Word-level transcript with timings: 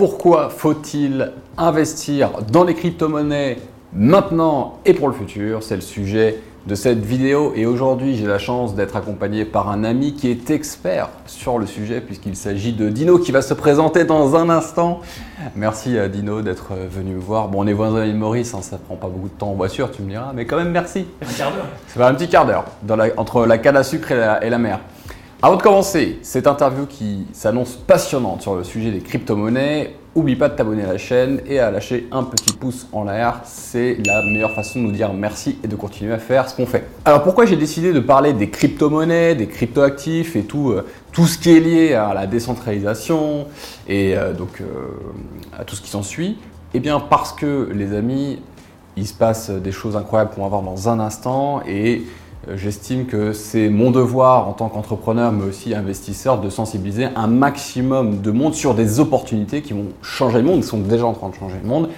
Pourquoi 0.00 0.48
faut-il 0.48 1.30
investir 1.58 2.30
dans 2.50 2.64
les 2.64 2.72
crypto-monnaies 2.72 3.58
maintenant 3.92 4.78
et 4.86 4.94
pour 4.94 5.08
le 5.08 5.12
futur? 5.12 5.62
C'est 5.62 5.74
le 5.74 5.82
sujet 5.82 6.38
de 6.66 6.74
cette 6.74 7.04
vidéo 7.04 7.52
et 7.54 7.66
aujourd'hui 7.66 8.16
j'ai 8.16 8.24
la 8.24 8.38
chance 8.38 8.74
d'être 8.74 8.96
accompagné 8.96 9.44
par 9.44 9.68
un 9.68 9.84
ami 9.84 10.14
qui 10.14 10.30
est 10.30 10.48
expert 10.48 11.10
sur 11.26 11.58
le 11.58 11.66
sujet 11.66 12.00
puisqu'il 12.00 12.34
s'agit 12.34 12.72
de 12.72 12.88
Dino 12.88 13.18
qui 13.18 13.30
va 13.30 13.42
se 13.42 13.52
présenter 13.52 14.04
dans 14.04 14.36
un 14.36 14.48
instant. 14.48 15.00
Merci 15.54 15.98
à 15.98 16.08
Dino 16.08 16.40
d'être 16.40 16.72
venu 16.90 17.16
me 17.16 17.20
voir. 17.20 17.48
Bon 17.48 17.62
on 17.62 17.66
est 17.66 17.74
voisins 17.74 18.06
de 18.06 18.12
Maurice, 18.12 18.54
hein, 18.54 18.62
ça 18.62 18.78
prend 18.78 18.96
pas 18.96 19.08
beaucoup 19.08 19.28
de 19.28 19.34
temps 19.34 19.50
en 19.50 19.54
voiture 19.54 19.90
tu 19.90 20.00
me 20.00 20.08
diras, 20.08 20.32
mais 20.34 20.46
quand 20.46 20.56
même 20.56 20.70
merci. 20.70 21.04
Un 21.20 21.36
quart 21.36 21.52
d'heure. 21.52 21.66
Ça 21.88 22.00
va 22.00 22.06
un 22.06 22.14
petit 22.14 22.30
quart 22.30 22.46
d'heure 22.46 22.64
entre 23.18 23.44
la 23.44 23.58
canne 23.58 23.76
à 23.76 23.82
sucre 23.82 24.12
et 24.12 24.48
la 24.48 24.58
mer. 24.58 24.80
Avant 25.42 25.56
de 25.56 25.62
commencer 25.62 26.18
cette 26.20 26.46
interview 26.46 26.84
qui 26.84 27.26
s'annonce 27.32 27.74
passionnante 27.74 28.42
sur 28.42 28.56
le 28.56 28.62
sujet 28.62 28.90
des 28.90 28.98
crypto-monnaies, 28.98 29.96
oublie 30.14 30.36
pas 30.36 30.50
de 30.50 30.54
t'abonner 30.54 30.82
à 30.82 30.92
la 30.92 30.98
chaîne 30.98 31.40
et 31.46 31.58
à 31.60 31.70
lâcher 31.70 32.08
un 32.12 32.24
petit 32.24 32.52
pouce 32.52 32.86
en 32.92 33.04
l'air. 33.04 33.40
C'est 33.44 33.96
la 34.04 34.22
meilleure 34.22 34.52
façon 34.54 34.80
de 34.80 34.84
nous 34.84 34.92
dire 34.92 35.14
merci 35.14 35.58
et 35.64 35.66
de 35.66 35.74
continuer 35.76 36.12
à 36.12 36.18
faire 36.18 36.46
ce 36.50 36.54
qu'on 36.54 36.66
fait. 36.66 36.86
Alors 37.06 37.22
pourquoi 37.22 37.46
j'ai 37.46 37.56
décidé 37.56 37.94
de 37.94 38.00
parler 38.00 38.34
des 38.34 38.50
crypto-monnaies, 38.50 39.34
des 39.34 39.46
crypto-actifs 39.46 40.36
et 40.36 40.42
tout, 40.42 40.72
euh, 40.72 40.86
tout 41.10 41.24
ce 41.24 41.38
qui 41.38 41.56
est 41.56 41.60
lié 41.60 41.94
à 41.94 42.12
la 42.12 42.26
décentralisation 42.26 43.46
et 43.88 44.18
euh, 44.18 44.34
donc 44.34 44.60
euh, 44.60 44.64
à 45.58 45.64
tout 45.64 45.74
ce 45.74 45.80
qui 45.80 45.88
s'ensuit? 45.88 46.36
Eh 46.74 46.80
bien 46.80 47.00
parce 47.00 47.32
que 47.32 47.70
les 47.74 47.94
amis, 47.94 48.42
il 48.98 49.06
se 49.06 49.14
passe 49.14 49.48
des 49.48 49.72
choses 49.72 49.96
incroyables 49.96 50.32
qu'on 50.34 50.42
va 50.42 50.48
voir 50.48 50.62
dans 50.62 50.90
un 50.90 51.00
instant 51.00 51.62
et 51.66 52.02
j'estime 52.54 53.06
que 53.06 53.32
c'est 53.32 53.68
mon 53.68 53.90
devoir 53.90 54.48
en 54.48 54.52
tant 54.52 54.68
qu'entrepreneur, 54.68 55.32
mais 55.32 55.44
aussi 55.44 55.74
investisseur, 55.74 56.40
de 56.40 56.48
sensibiliser 56.48 57.08
un 57.16 57.26
maximum 57.26 58.20
de 58.20 58.30
monde 58.30 58.54
sur 58.54 58.74
des 58.74 59.00
opportunités 59.00 59.62
qui 59.62 59.72
vont 59.72 59.88
changer 60.02 60.38
le 60.38 60.44
monde, 60.44 60.60
qui 60.60 60.68
sont 60.68 60.78
déjà 60.78 61.06
en 61.06 61.12
train 61.12 61.28
de 61.28 61.34
changer 61.34 61.56
le 61.62 61.68
monde. 61.68 61.90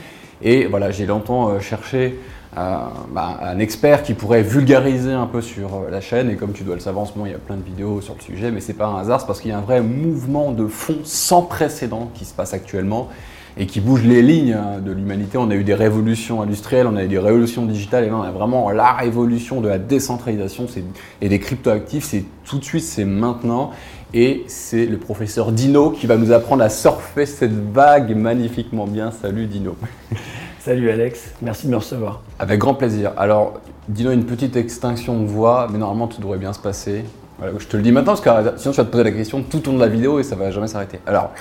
Et 0.43 0.67
voilà, 0.67 0.91
j'ai 0.91 1.07
longtemps 1.07 1.51
euh, 1.51 1.61
cherché 1.61 2.19
euh, 2.59 2.77
bah, 3.15 3.39
un 3.43 3.59
expert 3.61 4.03
qui 4.03 4.15
pourrait 4.15 4.43
vulgariser 4.43 5.13
un 5.13 5.27
peu 5.27 5.41
sur 5.41 5.85
la 5.91 6.01
chaîne. 6.01 6.29
Et 6.29 6.37
comme 6.37 6.53
tu 6.53 6.65
dois 6.65 6.75
le 6.75 6.81
savoir, 6.81 7.05
en 7.05 7.07
ce 7.07 7.13
moment, 7.13 7.27
il 7.27 7.33
y 7.33 7.35
a 7.35 7.39
plein 7.39 7.57
de 7.57 7.63
vidéos 7.63 8.01
sur 8.01 8.15
le 8.15 8.21
sujet, 8.21 8.51
mais 8.51 8.61
c'est 8.61 8.75
pas 8.75 8.87
un 8.87 8.99
hasard, 8.99 9.21
c'est 9.21 9.27
parce 9.27 9.41
qu'il 9.41 9.51
y 9.51 9.55
a 9.55 9.59
un 9.59 9.63
vrai 9.63 9.81
mouvement 9.81 10.51
de 10.51 10.67
fond 10.67 10.99
sans 11.05 11.43
précédent 11.43 12.11
qui 12.15 12.25
se 12.25 12.35
passe 12.35 12.53
actuellement 12.53 13.09
et 13.57 13.67
qui 13.67 13.81
bouge 13.81 14.03
les 14.03 14.23
lignes 14.23 14.55
hein, 14.55 14.81
de 14.85 14.93
l'humanité. 14.93 15.39
On 15.39 15.51
a 15.51 15.55
eu 15.55 15.65
des 15.65 15.75
révolutions 15.75 16.43
industrielles, 16.43 16.87
on 16.87 16.97
a 16.97 17.05
eu 17.05 17.09
des 17.09 17.19
révolutions 17.19 17.67
digitales, 17.67 18.05
et 18.05 18.09
là 18.09 18.17
on 18.17 18.23
a 18.23 18.31
vraiment 18.31 18.71
la 18.71 18.93
révolution 18.93 19.61
de 19.61 19.69
la 19.69 19.79
décentralisation 19.79 20.67
et 21.21 21.29
des 21.29 21.39
cryptoactifs. 21.39 22.05
C'est 22.05 22.25
tout 22.45 22.59
de 22.59 22.65
suite, 22.65 22.85
c'est 22.85 23.05
maintenant. 23.05 23.71
Et 24.15 24.45
c'est 24.47 24.85
le 24.85 24.99
professeur 24.99 25.53
Dino 25.53 25.91
qui 25.91 26.07
va 26.07 26.17
nous 26.19 26.33
apprendre 26.33 26.63
à 26.63 26.69
surfer 26.69 27.25
cette 27.25 27.73
vague 27.73 28.15
magnifiquement 28.15 28.87
bien. 28.87 29.11
Salut 29.11 29.47
Dino. 29.47 29.75
Salut 30.61 30.91
Alex, 30.91 31.33
merci 31.41 31.67
de 31.67 31.73
me 31.73 31.77
recevoir. 31.77 32.21
Avec 32.39 32.61
grand 32.61 32.75
plaisir. 32.75 33.13
Alors, 33.17 33.61
Dino, 33.89 34.13
une 34.13 34.27
petite 34.27 34.55
extinction 34.55 35.19
de 35.19 35.27
voix, 35.27 35.67
mais 35.73 35.79
normalement 35.79 36.07
tout 36.07 36.21
devrait 36.21 36.39
bien 36.39 36.53
se 36.53 36.61
passer. 36.61 37.05
je 37.59 37.67
te 37.67 37.77
le 37.77 37.83
dis 37.83 37.91
maintenant 37.91 38.15
parce 38.15 38.21
que 38.21 38.59
sinon 38.59 38.73
tu 38.73 38.77
vas 38.77 38.85
te 38.85 38.91
poser 38.91 39.05
la 39.05 39.11
question 39.13 39.43
tout 39.43 39.67
au 39.69 39.73
long 39.73 39.79
de 39.79 39.83
la 39.83 39.89
vidéo 39.89 40.21
et 40.21 40.23
ça 40.23 40.37
va 40.37 40.51
jamais 40.51 40.69
s'arrêter. 40.69 41.01
Alors, 41.07 41.33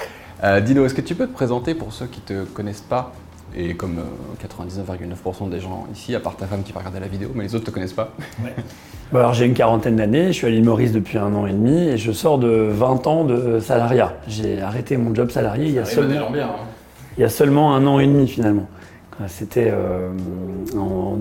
euh, 0.44 0.62
Dino, 0.62 0.86
est-ce 0.86 0.94
que 0.94 1.02
tu 1.02 1.16
peux 1.16 1.28
te 1.28 1.34
présenter 1.34 1.76
pour 1.76 1.94
ceux 1.94 2.08
qui 2.08 2.22
ne 2.34 2.44
te 2.44 2.50
connaissent 2.50 2.82
pas 2.82 3.14
et 3.56 3.76
comme 3.76 4.00
99,9% 4.42 5.48
euh, 5.48 5.50
des 5.50 5.60
gens 5.60 5.86
ici, 5.94 6.16
à 6.16 6.20
part 6.22 6.38
ta 6.38 6.46
femme 6.48 6.64
qui 6.64 6.72
va 6.72 6.80
regarder 6.80 7.02
la 7.02 7.08
vidéo, 7.08 7.32
mais 7.36 7.44
les 7.44 7.54
autres 7.54 7.66
ne 7.66 7.68
te 7.68 7.72
connaissent 7.72 7.94
pas? 7.94 8.14
alors 9.14 9.34
j'ai 9.34 9.46
une 9.46 9.54
quarantaine 9.54 9.98
d'années, 9.98 10.28
je 10.28 10.32
suis 10.34 10.48
à 10.48 10.50
l'île 10.50 10.64
Maurice 10.64 10.94
depuis 10.94 11.18
un 11.18 11.34
an 11.36 11.46
et 11.48 11.52
demi 11.52 11.90
et 11.90 11.98
je 11.98 12.12
sors 12.12 12.38
de 12.38 12.48
20 12.48 13.08
ans 13.08 13.24
de 13.26 13.60
salariat. 13.60 14.14
J'ai 14.28 14.62
arrêté 14.62 14.96
mon 14.98 15.14
job 15.14 15.32
salarié 15.32 15.68
il 15.68 15.74
y 15.74 15.80
a, 15.80 15.86
seulement, 15.86 16.32
bien, 16.32 16.48
hein. 16.48 16.66
il 17.18 17.22
y 17.22 17.26
a 17.26 17.30
seulement 17.30 17.76
un 17.76 17.86
an 17.88 18.00
et 18.00 18.08
demi 18.08 18.28
finalement. 18.28 18.68
C'était 19.28 19.72
euh, 19.72 20.10
en, 20.76 21.18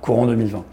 courant 0.00 0.26
2020. 0.26 0.64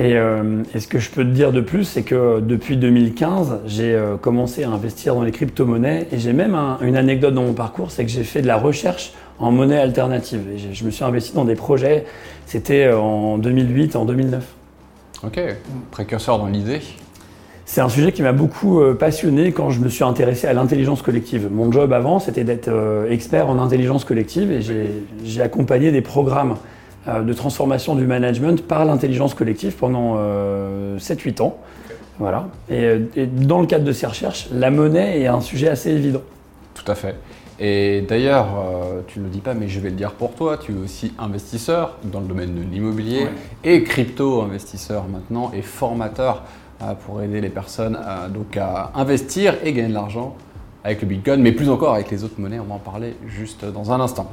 Euh, 0.00 0.62
et, 0.74 0.80
ce 0.80 0.86
que 0.86 0.98
je 0.98 1.10
peux 1.10 1.24
te 1.24 1.30
dire 1.30 1.52
de 1.52 1.60
plus, 1.60 1.84
c'est 1.84 2.02
que 2.02 2.40
depuis 2.40 2.76
2015, 2.76 3.60
j'ai 3.66 3.94
euh, 3.94 4.16
commencé 4.16 4.64
à 4.64 4.70
investir 4.70 5.14
dans 5.14 5.22
les 5.22 5.32
crypto-monnaies 5.32 6.06
et 6.12 6.18
j'ai 6.18 6.32
même 6.32 6.56
une 6.82 6.96
anecdote 6.96 7.34
dans 7.34 7.42
mon 7.42 7.52
parcours, 7.52 7.90
c'est 7.90 8.04
que 8.04 8.10
j'ai 8.10 8.24
fait 8.24 8.42
de 8.42 8.46
la 8.46 8.56
recherche 8.56 9.12
en 9.38 9.50
monnaie 9.50 9.78
alternative. 9.78 10.42
Et 10.54 10.74
je 10.74 10.84
me 10.84 10.90
suis 10.90 11.04
investi 11.04 11.34
dans 11.34 11.44
des 11.44 11.56
projets, 11.56 12.04
c'était 12.46 12.84
euh, 12.84 12.98
en 12.98 13.38
2008, 13.38 13.96
en 13.96 14.04
2009. 14.04 14.44
Ok, 15.24 15.40
précurseur 15.90 16.38
dans 16.38 16.46
l'idée. 16.46 16.80
C'est 17.64 17.80
un 17.80 17.88
sujet 17.88 18.12
qui 18.12 18.22
m'a 18.22 18.32
beaucoup 18.32 18.80
passionné 18.98 19.52
quand 19.52 19.68
je 19.68 19.80
me 19.80 19.90
suis 19.90 20.02
intéressé 20.02 20.46
à 20.46 20.54
l'intelligence 20.54 21.02
collective. 21.02 21.50
Mon 21.52 21.70
job 21.70 21.92
avant, 21.92 22.18
c'était 22.18 22.42
d'être 22.42 22.70
expert 23.10 23.50
en 23.50 23.58
intelligence 23.58 24.06
collective 24.06 24.50
et 24.50 24.62
j'ai 24.62 25.42
accompagné 25.42 25.92
des 25.92 26.00
programmes 26.00 26.54
de 27.06 27.32
transformation 27.32 27.94
du 27.94 28.06
management 28.06 28.66
par 28.66 28.84
l'intelligence 28.84 29.34
collective 29.34 29.74
pendant 29.76 30.16
7-8 30.16 30.18
euh, 30.18 31.44
ans. 31.44 31.58
Voilà. 32.18 32.48
Euh, 32.70 33.06
et, 33.16 33.26
dans 33.26 33.60
le 33.60 33.66
cadre 33.66 33.84
de 33.84 33.92
ces 33.92 34.06
recherches, 34.06 34.48
la 34.52 34.70
monnaie 34.70 35.20
est 35.20 35.26
un 35.26 35.40
sujet 35.40 35.68
assez 35.68 35.90
évident. 35.90 36.22
Tout 36.74 36.90
à 36.90 36.94
fait. 36.94 37.14
Et 37.60 38.04
d'ailleurs, 38.08 38.46
tu 39.08 39.18
ne 39.18 39.24
le 39.24 39.30
dis 39.30 39.40
pas, 39.40 39.52
mais 39.52 39.66
je 39.66 39.80
vais 39.80 39.90
le 39.90 39.96
dire 39.96 40.12
pour 40.12 40.34
toi, 40.34 40.58
tu 40.58 40.72
es 40.72 40.76
aussi 40.76 41.12
investisseur 41.18 41.96
dans 42.04 42.20
le 42.20 42.26
domaine 42.26 42.54
de 42.54 42.62
l'immobilier 42.62 43.26
et 43.64 43.82
crypto-investisseur 43.82 45.06
maintenant 45.08 45.50
et 45.52 45.62
formateur 45.62 46.44
pour 47.04 47.20
aider 47.20 47.40
les 47.40 47.48
personnes 47.48 47.98
donc 48.32 48.56
à 48.56 48.92
investir 48.94 49.56
et 49.64 49.72
gagner 49.72 49.88
de 49.88 49.94
l'argent 49.94 50.36
avec 50.84 51.02
le 51.02 51.08
Bitcoin, 51.08 51.42
mais 51.42 51.50
plus 51.50 51.68
encore 51.68 51.94
avec 51.94 52.12
les 52.12 52.22
autres 52.22 52.38
monnaies. 52.38 52.60
On 52.60 52.64
va 52.64 52.76
en 52.76 52.78
parler 52.78 53.16
juste 53.26 53.64
dans 53.64 53.90
un 53.90 54.00
instant. 54.00 54.30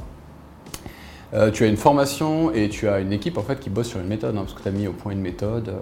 Euh, 1.36 1.50
tu 1.50 1.64
as 1.64 1.66
une 1.66 1.76
formation 1.76 2.50
et 2.52 2.68
tu 2.68 2.88
as 2.88 3.00
une 3.00 3.12
équipe 3.12 3.36
en 3.36 3.42
fait 3.42 3.60
qui 3.60 3.68
bosse 3.68 3.88
sur 3.88 4.00
une 4.00 4.06
méthode, 4.06 4.36
hein, 4.36 4.40
parce 4.40 4.54
que 4.54 4.62
tu 4.62 4.68
as 4.68 4.70
mis 4.70 4.86
au 4.86 4.92
point 4.92 5.12
une 5.12 5.20
méthode 5.20 5.68
euh, 5.68 5.72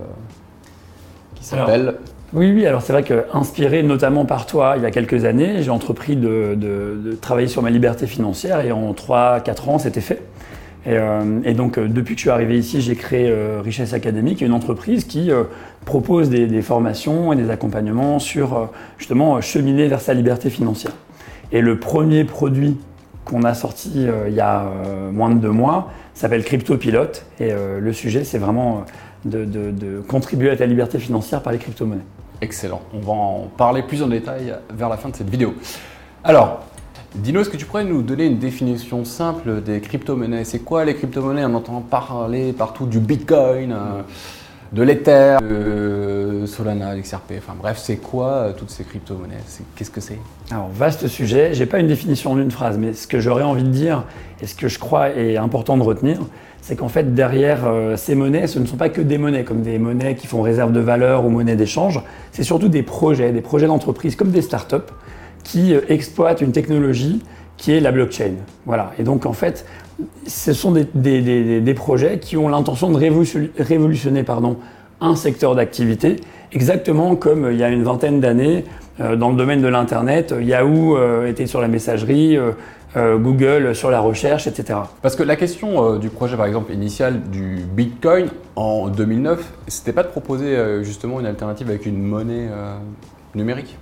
qui 1.37 1.45
s'appelle. 1.45 1.95
Oui, 2.33 2.51
oui, 2.53 2.67
alors 2.67 2.83
c'est 2.83 2.93
vrai 2.93 3.05
que 3.05 3.27
inspiré 3.33 3.85
notamment 3.85 4.25
par 4.25 4.47
toi 4.47 4.75
il 4.77 4.83
y 4.83 4.87
a 4.87 4.91
quelques 4.91 5.25
années, 5.25 5.63
j'ai 5.63 5.71
entrepris 5.71 6.17
de, 6.17 7.17
travailler 7.21 7.47
sur 7.47 7.63
ma 7.63 7.71
liberté 7.71 8.09
financière 8.09 8.61
et 8.61 8.73
en 8.73 8.93
3-4 8.93 9.71
ans 9.71 9.79
c'était 9.79 10.01
fait. 10.01 10.23
Et, 10.87 10.99
euh, 10.99 11.55
donc 11.55 11.79
depuis 11.79 12.15
que 12.15 12.19
je 12.19 12.25
suis 12.25 12.31
arrivé 12.31 12.59
ici, 12.59 12.81
j'ai 12.81 12.97
créé 12.97 13.33
Richesse 13.63 13.95
Académique, 13.95 14.41
une 14.41 14.53
entreprise 14.53 15.05
qui 15.05 15.31
propose 15.85 16.29
des, 16.29 16.49
des, 16.49 16.63
formations 16.63 17.33
et 17.33 17.37
des 17.37 17.51
accompagnements 17.51 18.19
sur 18.19 18.71
justement 18.99 19.41
cheminer 19.41 19.87
vers 19.87 20.01
sa 20.01 20.15
liberté 20.15 20.51
financière. 20.51 20.93
Et 21.53 21.61
le 21.61 21.79
premier 21.79 22.25
produit 22.25 22.77
qu'on 23.25 23.43
a 23.43 23.55
sorti 23.55 23.93
euh, 23.97 24.29
il 24.29 24.35
y 24.35 24.41
a 24.41 24.63
euh, 24.63 25.11
moins 25.11 25.31
de 25.31 25.39
deux 25.39 25.51
mois, 25.51 25.91
s'appelle 26.15 26.45
Crypto 26.45 26.77
Pilote. 26.77 27.27
Et 27.41 27.53
euh, 27.53 27.81
le 27.81 27.93
sujet, 27.93 28.25
c'est 28.25 28.39
vraiment 28.39 28.85
de, 29.25 30.03
contribuer 30.07 30.51
à 30.51 30.57
ta 30.57 30.67
liberté 30.67 30.99
financière 30.99 31.43
par 31.43 31.53
les 31.53 31.59
crypto-monnaies. 31.59 32.05
Excellent. 32.41 32.83
On 32.93 33.01
va 33.01 33.13
en 33.13 33.49
parler 33.57 33.83
plus 33.83 34.03
en 34.03 34.09
détail 34.09 34.55
vers 34.73 34.89
la 34.89 34.97
fin 34.97 35.09
de 35.09 35.17
cette 35.17 35.31
vidéo. 35.31 35.55
Alors, 36.23 36.61
Dino, 37.15 37.41
est-ce 37.41 37.49
que 37.49 37.57
tu 37.57 37.65
pourrais 37.65 37.85
nous 37.85 38.03
donner 38.03 38.27
une 38.27 38.39
définition 38.39 39.05
simple 39.05 39.63
des 39.63 39.81
crypto-monnaies? 39.81 40.45
C'est 40.45 40.59
quoi 40.59 40.85
les 40.85 40.95
crypto-monnaies? 40.95 41.45
On 41.47 41.55
entend 41.55 41.81
parler 41.81 42.53
partout 42.53 42.87
du 42.87 42.99
Bitcoin 42.99 43.75
de 44.75 44.83
l'Ether, 44.83 45.37
de 45.41 46.47
Solana, 46.47 46.97
l'XRP, 46.97 47.35
enfin 47.39 47.55
bref, 47.57 47.79
c'est 47.81 47.97
quoi 47.97 48.29
euh, 48.29 48.53
toutes 48.53 48.71
ces 48.71 48.83
crypto-monnaies? 48.83 49.37
Qu'est-ce 49.77 49.91
que 49.91 50.01
c'est? 50.01 50.19
Alors, 50.51 50.69
vaste 50.75 51.07
sujet, 51.07 51.51
j'ai 51.55 51.67
pas 51.67 51.79
une 51.79 51.87
définition 51.87 52.33
en 52.33 52.39
une 52.39 52.51
phrase, 52.51 52.77
mais 52.77 52.93
ce 52.93 53.07
que 53.07 53.21
j'aurais 53.21 53.45
envie 53.45 53.63
de 53.63 53.69
dire, 53.69 54.03
et 54.43 54.49
ce 54.49 54.57
que 54.57 54.67
je 54.67 54.81
crois 54.81 55.11
est 55.11 55.37
important 55.37 55.77
de 55.77 55.83
retenir, 55.85 56.19
c'est 56.61 56.75
qu'en 56.75 56.89
fait, 56.89 57.15
derrière 57.15 57.67
euh, 57.67 57.97
ces 57.97 58.17
monnaies, 58.17 58.49
ce 58.49 58.59
ne 58.59 58.67
sont 58.67 58.77
pas 58.77 58.89
que 58.89 59.01
des 59.01 59.17
monnaies, 59.17 59.45
comme 59.45 59.63
des 59.63 59.79
monnaies 59.79 60.17
qui 60.17 60.27
font 60.27 60.43
réserve 60.43 60.73
de 60.73 60.81
valeur 60.81 61.25
ou 61.25 61.29
monnaie 61.29 61.57
d'échange, 61.57 62.03
c'est 62.33 62.43
surtout 62.43 62.69
des 62.69 62.83
projets, 62.83 63.31
des 63.31 63.43
projets 63.43 63.69
d'entreprise, 63.69 64.17
comme 64.17 64.33
des 64.33 64.43
startups, 64.43 64.91
qui 65.45 65.73
euh, 65.73 65.83
exploitent 65.89 66.41
une 66.41 66.53
technologie 66.53 67.23
qui 67.57 67.73
est 67.73 67.81
la 67.81 67.93
blockchain. 67.93 68.33
Voilà. 68.67 68.93
Et 68.99 69.03
donc, 69.03 69.27
en 69.27 69.33
fait, 69.33 69.65
ce 70.27 70.53
sont 70.53 70.73
des, 70.73 71.75
projets 71.75 72.19
qui 72.19 72.37
ont 72.37 72.49
l'intention 72.49 72.91
de 72.91 72.97
révolutionner, 73.59 74.23
pardon, 74.23 74.57
un 75.01 75.17
secteur 75.17 75.55
d'activité, 75.55 76.17
exactement 76.53 77.17
comme 77.17 77.47
euh, 77.47 77.53
il 77.53 77.59
y 77.59 77.65
a 77.65 77.69
une 77.69 77.83
vingtaine 77.83 78.21
d'années, 78.21 78.65
euh, 79.01 79.17
dans 79.17 79.31
le 79.31 79.37
domaine 79.37 79.61
de 79.61 79.69
l'Internet, 79.69 80.33
euh, 80.33 80.43
Yahoo 80.43 80.97
était 81.27 81.47
sur 81.47 81.61
la 81.61 81.69
messagerie, 81.69 82.39
Google 82.97 83.75
sur 83.75 83.91
la 83.91 83.99
recherche, 83.99 84.47
etc. 84.47 84.79
Parce 85.03 85.17
que 85.17 85.25
la 85.25 85.35
question 85.35 85.97
du 85.97 86.11
projet, 86.11 86.37
par 86.37 86.47
exemple, 86.47 86.73
initial 86.73 87.23
du 87.23 87.59
Bitcoin 87.75 88.29
en 88.55 88.87
2009, 88.87 89.53
c'était 89.67 89.93
pas 89.93 90.05
de 90.05 90.09
proposer 90.09 90.57
justement 90.85 91.19
une 91.19 91.27
alternative 91.27 91.69
avec 91.71 91.87
une 91.87 92.01
monnaie 92.01 92.49
numérique? 93.35 93.77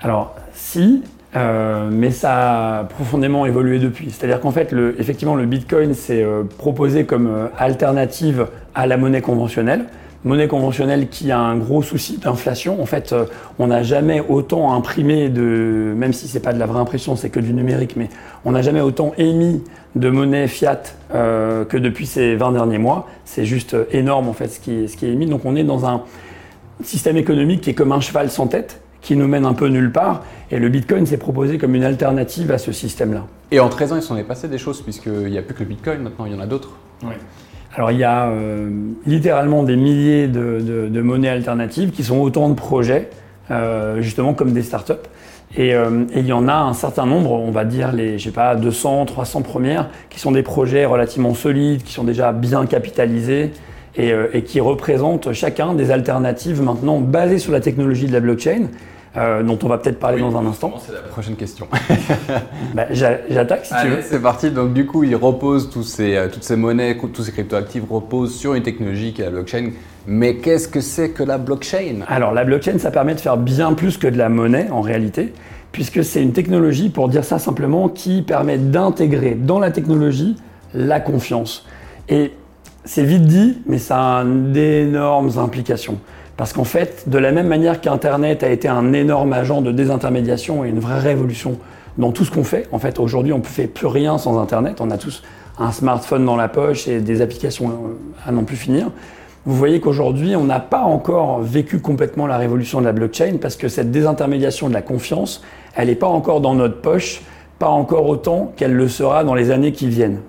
Alors, 0.00 0.34
si, 0.54 1.02
euh, 1.36 1.88
mais 1.90 2.10
ça 2.10 2.78
a 2.78 2.84
profondément 2.84 3.44
évolué 3.44 3.78
depuis. 3.78 4.10
C'est-à-dire 4.10 4.40
qu'en 4.40 4.52
fait, 4.52 4.70
le, 4.70 4.94
effectivement, 5.00 5.34
le 5.34 5.46
Bitcoin 5.46 5.94
s'est 5.94 6.22
euh, 6.22 6.44
proposé 6.44 7.04
comme 7.04 7.26
euh, 7.26 7.46
alternative 7.58 8.46
à 8.74 8.86
la 8.86 8.96
monnaie 8.96 9.20
conventionnelle, 9.20 9.86
monnaie 10.22 10.46
conventionnelle 10.46 11.08
qui 11.08 11.32
a 11.32 11.40
un 11.40 11.56
gros 11.56 11.82
souci 11.82 12.18
d'inflation. 12.18 12.80
En 12.80 12.86
fait, 12.86 13.14
on 13.58 13.66
n'a 13.66 13.82
jamais 13.82 14.20
autant 14.20 14.72
imprimé 14.74 15.28
de, 15.28 15.92
même 15.96 16.12
si 16.12 16.28
c'est 16.28 16.40
pas 16.40 16.52
de 16.52 16.58
la 16.58 16.66
vraie 16.66 16.78
impression, 16.78 17.16
c'est 17.16 17.30
que 17.30 17.40
du 17.40 17.52
numérique, 17.52 17.96
mais 17.96 18.08
on 18.44 18.52
n'a 18.52 18.62
jamais 18.62 18.80
autant 18.80 19.12
émis 19.18 19.62
de 19.96 20.10
monnaie 20.10 20.48
fiat 20.48 20.82
que 21.12 21.76
depuis 21.76 22.06
ces 22.06 22.36
20 22.36 22.52
derniers 22.52 22.78
mois. 22.78 23.06
C'est 23.26 23.44
juste 23.44 23.76
énorme 23.92 24.28
en 24.28 24.32
fait 24.32 24.48
ce 24.48 24.60
qui 24.60 24.72
est 24.72 25.08
émis. 25.12 25.26
Donc 25.26 25.44
on 25.44 25.56
est 25.56 25.62
dans 25.62 25.84
un 25.84 26.02
système 26.82 27.18
économique 27.18 27.60
qui 27.60 27.70
est 27.70 27.74
comme 27.74 27.92
un 27.92 28.00
cheval 28.00 28.30
sans 28.30 28.46
tête 28.46 28.80
qui 29.04 29.14
nous 29.14 29.28
mène 29.28 29.44
un 29.44 29.54
peu 29.54 29.68
nulle 29.68 29.92
part. 29.92 30.22
Et 30.50 30.58
le 30.58 30.68
Bitcoin 30.68 31.06
s'est 31.06 31.18
proposé 31.18 31.58
comme 31.58 31.76
une 31.76 31.84
alternative 31.84 32.50
à 32.50 32.58
ce 32.58 32.72
système-là. 32.72 33.26
Et 33.52 33.60
en 33.60 33.68
13 33.68 33.92
ans, 33.92 33.96
il 33.96 34.02
s'en 34.02 34.16
est 34.16 34.24
passé 34.24 34.48
des 34.48 34.58
choses, 34.58 34.82
puisqu'il 34.82 35.30
n'y 35.30 35.38
a 35.38 35.42
plus 35.42 35.54
que 35.54 35.60
le 35.60 35.68
Bitcoin 35.68 36.02
maintenant, 36.02 36.26
il 36.26 36.32
y 36.32 36.34
en 36.34 36.40
a 36.40 36.46
d'autres. 36.46 36.70
Oui. 37.04 37.12
Alors 37.76 37.90
il 37.90 37.98
y 37.98 38.04
a 38.04 38.28
euh, 38.28 38.70
littéralement 39.04 39.64
des 39.64 39.76
milliers 39.76 40.28
de, 40.28 41.00
monnaies 41.00 41.28
alternatives 41.28 41.90
qui 41.90 42.04
sont 42.04 42.18
autant 42.18 42.48
de 42.48 42.54
projets, 42.54 43.10
euh, 43.50 44.00
justement 44.00 44.32
comme 44.32 44.52
des 44.52 44.62
startups. 44.62 44.92
Et, 45.56 45.74
euh, 45.74 46.04
et 46.14 46.20
il 46.20 46.26
y 46.26 46.32
en 46.32 46.48
a 46.48 46.54
un 46.54 46.72
certain 46.72 47.04
nombre, 47.04 47.32
on 47.32 47.50
va 47.50 47.64
dire 47.64 47.92
les, 47.92 48.18
je 48.18 48.24
sais 48.24 48.30
pas, 48.30 48.54
200, 48.54 49.06
300 49.06 49.42
premières, 49.42 49.90
qui 50.08 50.20
sont 50.20 50.32
des 50.32 50.42
projets 50.42 50.84
relativement 50.84 51.34
solides, 51.34 51.82
qui 51.82 51.92
sont 51.92 52.04
déjà 52.04 52.32
bien 52.32 52.64
capitalisés 52.66 53.52
et, 53.96 54.12
et 54.32 54.42
qui 54.42 54.60
représentent 54.60 55.32
chacun 55.32 55.74
des 55.74 55.90
alternatives 55.90 56.62
maintenant 56.62 57.00
basées 57.00 57.38
sur 57.38 57.52
la 57.52 57.60
technologie 57.60 58.06
de 58.06 58.12
la 58.12 58.20
blockchain 58.20 58.68
euh, 59.16 59.42
dont 59.42 59.58
on 59.62 59.68
va 59.68 59.78
peut-être 59.78 60.00
parler 60.00 60.20
dans 60.20 60.36
un 60.36 60.46
instant. 60.46 60.74
C'est 60.84 60.92
la 60.92 61.00
prochaine 61.00 61.36
question. 61.36 61.68
bah, 62.74 62.86
J'attaque 62.90 63.64
si 63.64 63.74
tu 63.80 63.88
veux. 63.88 64.02
C'est 64.02 64.20
parti. 64.20 64.50
Donc 64.50 64.72
du 64.72 64.86
coup, 64.86 65.04
il 65.04 65.14
repose 65.14 65.70
tous 65.70 65.84
ces, 65.84 66.16
euh, 66.16 66.28
toutes 66.28 66.42
ces 66.42 66.56
monnaies, 66.56 66.98
tous 67.12 67.22
ces 67.22 67.32
cryptoactifs 67.32 67.84
reposent 67.88 68.34
sur 68.34 68.54
une 68.54 68.62
technologie 68.62 69.12
qui 69.12 69.22
est 69.22 69.26
la 69.26 69.30
blockchain. 69.30 69.70
Mais 70.06 70.36
qu'est-ce 70.36 70.68
que 70.68 70.80
c'est 70.80 71.10
que 71.10 71.22
la 71.22 71.38
blockchain? 71.38 72.00
Alors 72.08 72.32
la 72.32 72.44
blockchain, 72.44 72.78
ça 72.78 72.90
permet 72.90 73.14
de 73.14 73.20
faire 73.20 73.36
bien 73.36 73.72
plus 73.74 73.98
que 73.98 74.08
de 74.08 74.18
la 74.18 74.28
monnaie 74.28 74.68
en 74.70 74.80
réalité, 74.80 75.32
puisque 75.72 76.04
c'est 76.04 76.22
une 76.22 76.32
technologie, 76.32 76.90
pour 76.90 77.08
dire 77.08 77.24
ça 77.24 77.38
simplement, 77.38 77.88
qui 77.88 78.22
permet 78.22 78.58
d'intégrer 78.58 79.34
dans 79.34 79.60
la 79.60 79.70
technologie 79.70 80.36
la 80.74 80.98
confiance. 81.00 81.66
Et 82.08 82.32
c'est 82.84 83.04
vite 83.04 83.22
dit, 83.22 83.62
mais 83.66 83.78
ça 83.78 84.18
a 84.18 84.24
d'énormes 84.24 85.38
implications. 85.38 85.98
Parce 86.36 86.52
qu'en 86.52 86.64
fait, 86.64 87.08
de 87.08 87.18
la 87.18 87.30
même 87.30 87.46
manière 87.46 87.80
qu'Internet 87.80 88.42
a 88.42 88.48
été 88.48 88.68
un 88.68 88.92
énorme 88.92 89.32
agent 89.32 89.60
de 89.60 89.70
désintermédiation 89.70 90.64
et 90.64 90.68
une 90.68 90.80
vraie 90.80 90.98
révolution 90.98 91.58
dans 91.96 92.10
tout 92.10 92.24
ce 92.24 92.32
qu'on 92.32 92.42
fait, 92.42 92.68
en 92.72 92.78
fait, 92.78 92.98
aujourd'hui, 92.98 93.32
on 93.32 93.38
ne 93.38 93.44
fait 93.44 93.68
plus 93.68 93.86
rien 93.86 94.18
sans 94.18 94.38
Internet. 94.40 94.80
On 94.80 94.90
a 94.90 94.98
tous 94.98 95.22
un 95.58 95.70
smartphone 95.70 96.24
dans 96.24 96.36
la 96.36 96.48
poche 96.48 96.88
et 96.88 97.00
des 97.00 97.22
applications 97.22 97.72
à 98.26 98.32
n'en 98.32 98.42
plus 98.42 98.56
finir. 98.56 98.90
Vous 99.46 99.54
voyez 99.54 99.78
qu'aujourd'hui, 99.78 100.34
on 100.36 100.44
n'a 100.44 100.58
pas 100.58 100.80
encore 100.80 101.40
vécu 101.40 101.78
complètement 101.78 102.26
la 102.26 102.38
révolution 102.38 102.80
de 102.80 102.86
la 102.86 102.92
blockchain 102.92 103.36
parce 103.40 103.56
que 103.56 103.68
cette 103.68 103.90
désintermédiation 103.90 104.68
de 104.68 104.74
la 104.74 104.82
confiance, 104.82 105.42
elle 105.76 105.88
n'est 105.88 105.94
pas 105.94 106.06
encore 106.06 106.40
dans 106.40 106.54
notre 106.54 106.80
poche, 106.80 107.20
pas 107.58 107.68
encore 107.68 108.08
autant 108.08 108.52
qu'elle 108.56 108.72
le 108.72 108.88
sera 108.88 109.22
dans 109.22 109.34
les 109.34 109.50
années 109.50 109.72
qui 109.72 109.86
viennent. 109.86 110.20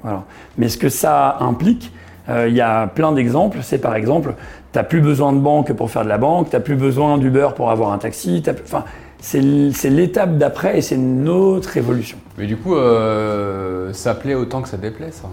Mais 0.57 0.67
ce 0.67 0.77
que 0.77 0.89
ça 0.89 1.37
implique, 1.39 1.91
euh, 1.91 2.04
il 2.29 2.53
y 2.53 2.61
a 2.61 2.87
plein 2.87 3.11
d'exemples. 3.11 3.59
C'est 3.61 3.77
par 3.77 3.95
exemple, 3.95 4.33
tu 4.71 4.79
n'as 4.79 4.83
plus 4.83 5.01
besoin 5.01 5.33
de 5.33 5.39
banque 5.39 5.71
pour 5.73 5.91
faire 5.91 6.03
de 6.03 6.09
la 6.09 6.17
banque, 6.17 6.49
tu 6.49 6.55
n'as 6.55 6.61
plus 6.61 6.75
besoin 6.75 7.17
d'Uber 7.17 7.49
pour 7.55 7.69
avoir 7.71 7.91
un 7.91 7.97
taxi. 7.97 8.43
Enfin, 8.63 8.83
c'est 9.19 9.89
l'étape 9.89 10.37
d'après 10.37 10.77
et 10.77 10.81
c'est 10.81 10.95
une 10.95 11.29
autre 11.29 11.77
évolution. 11.77 12.17
Mais 12.37 12.45
du 12.45 12.57
coup, 12.57 12.75
euh, 12.75 13.93
ça 13.93 14.13
plaît 14.15 14.35
autant 14.35 14.61
que 14.61 14.69
ça 14.69 14.77
déplaît, 14.77 15.11
ça, 15.11 15.29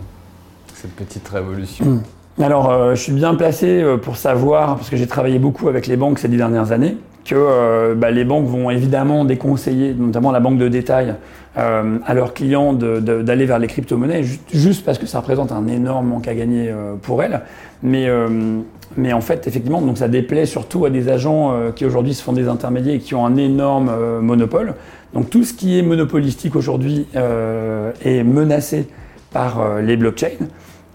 cette 0.74 0.92
petite 0.92 1.28
révolution. 1.28 1.84
Hmm. 1.84 2.00
Alors, 2.42 2.70
euh, 2.70 2.94
je 2.94 3.02
suis 3.02 3.12
bien 3.12 3.34
placé 3.34 3.84
pour 4.02 4.16
savoir, 4.16 4.76
parce 4.76 4.88
que 4.88 4.96
j'ai 4.96 5.06
travaillé 5.06 5.38
beaucoup 5.38 5.68
avec 5.68 5.86
les 5.86 5.96
banques 5.96 6.18
ces 6.18 6.28
dix 6.28 6.38
dernières 6.38 6.72
années, 6.72 6.96
que 7.24 7.94
bah, 7.94 8.10
les 8.10 8.24
banques 8.24 8.46
vont 8.46 8.70
évidemment 8.70 9.24
déconseiller, 9.24 9.94
notamment 9.94 10.32
la 10.32 10.40
banque 10.40 10.58
de 10.58 10.68
détail, 10.68 11.14
euh, 11.58 11.98
à 12.06 12.14
leurs 12.14 12.32
clients 12.32 12.72
d'aller 12.72 13.44
vers 13.44 13.58
les 13.58 13.66
crypto-monnaies, 13.66 14.24
juste 14.54 14.86
parce 14.86 14.98
que 14.98 15.04
ça 15.04 15.18
représente 15.20 15.52
un 15.52 15.66
énorme 15.68 16.08
manque 16.08 16.26
à 16.26 16.34
gagner 16.34 16.70
euh, 16.70 16.94
pour 16.94 17.22
elles. 17.22 17.42
Mais, 17.82 18.08
euh, 18.08 18.60
mais 18.96 19.12
en 19.12 19.20
fait, 19.20 19.46
effectivement, 19.46 19.82
donc 19.82 19.98
ça 19.98 20.08
déplaît 20.08 20.46
surtout 20.46 20.86
à 20.86 20.90
des 20.90 21.10
agents 21.10 21.54
qui 21.76 21.84
aujourd'hui 21.84 22.14
se 22.14 22.22
font 22.22 22.32
des 22.32 22.48
intermédiaires 22.48 22.94
et 22.94 23.00
qui 23.00 23.14
ont 23.14 23.26
un 23.26 23.36
énorme 23.36 23.90
monopole. 24.20 24.74
Donc 25.12 25.28
tout 25.28 25.44
ce 25.44 25.52
qui 25.52 25.78
est 25.78 25.82
monopolistique 25.82 26.56
aujourd'hui 26.56 27.06
est 27.14 28.22
menacé 28.22 28.86
par 29.30 29.80
les 29.80 29.96
blockchains. 29.96 30.46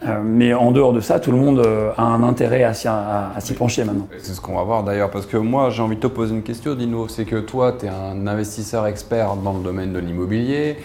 Euh, 0.05 0.21
mais 0.23 0.53
en 0.53 0.71
dehors 0.71 0.93
de 0.93 0.99
ça, 0.99 1.19
tout 1.19 1.31
le 1.31 1.37
monde 1.37 1.59
euh, 1.59 1.91
a 1.97 2.03
un 2.03 2.21
intérêt 2.21 2.63
à 2.63 2.73
s'y, 2.73 3.53
pencher 3.53 3.83
maintenant. 3.83 4.07
C'est 4.19 4.33
ce 4.33 4.41
qu'on 4.41 4.55
va 4.55 4.63
voir 4.63 4.83
d'ailleurs, 4.83 5.09
parce 5.09 5.25
que 5.25 5.37
moi 5.37 5.69
j'ai 5.71 5.81
envie 5.81 5.95
de 5.95 6.01
te 6.01 6.07
poser 6.07 6.35
une 6.35 6.43
question, 6.43 6.75
Dino. 6.75 7.07
C'est 7.07 7.25
que 7.25 7.37
toi, 7.37 7.73
tu 7.77 7.87
es 7.87 7.89
un 7.89 8.27
investisseur 8.27 8.85
expert 8.85 9.35
dans 9.37 9.53
le 9.53 9.63
domaine 9.63 9.93
de 9.93 9.99
l'immobilier. 9.99 10.77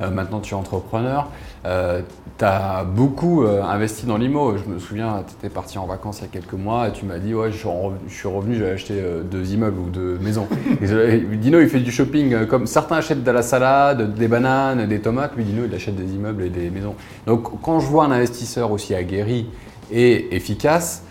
Euh, 0.00 0.10
maintenant, 0.10 0.40
tu 0.40 0.54
es 0.54 0.56
entrepreneur. 0.56 1.28
Euh, 1.66 2.00
tu 2.38 2.44
as 2.44 2.84
beaucoup 2.84 3.44
euh, 3.44 3.62
investi 3.62 4.06
dans 4.06 4.16
l'IMO. 4.16 4.56
Je 4.56 4.72
me 4.72 4.78
souviens, 4.78 5.24
tu 5.26 5.34
étais 5.34 5.52
parti 5.52 5.78
en 5.78 5.86
vacances 5.86 6.20
il 6.20 6.22
y 6.22 6.24
a 6.24 6.28
quelques 6.28 6.54
mois 6.54 6.88
et 6.88 6.92
tu 6.92 7.04
m'as 7.04 7.18
dit 7.18 7.34
Ouais, 7.34 7.50
je 7.52 7.58
suis 7.58 8.28
revenu, 8.28 8.56
j'ai 8.56 8.70
acheté 8.70 9.02
deux 9.30 9.52
immeubles 9.52 9.78
ou 9.78 9.90
deux 9.90 10.18
maisons. 10.18 10.46
Dino, 11.32 11.60
il 11.60 11.68
fait 11.68 11.80
du 11.80 11.90
shopping 11.90 12.46
comme 12.46 12.66
certains 12.66 12.96
achètent 12.96 13.24
de 13.24 13.30
la 13.30 13.42
salade, 13.42 14.14
des 14.14 14.28
bananes, 14.28 14.86
des 14.86 15.00
tomates. 15.00 15.36
Lui, 15.36 15.44
Dino, 15.44 15.64
il 15.66 15.74
achète 15.74 15.96
des 15.96 16.14
immeubles 16.14 16.44
et 16.44 16.50
des 16.50 16.70
maisons. 16.70 16.94
Donc, 17.26 17.60
quand 17.62 17.80
je 17.80 17.86
vois 17.86 18.04
un 18.04 18.10
investisseur 18.10 18.72
aussi 18.72 18.94
aguerri 18.94 19.48
et 19.90 20.34
efficace 20.34 21.04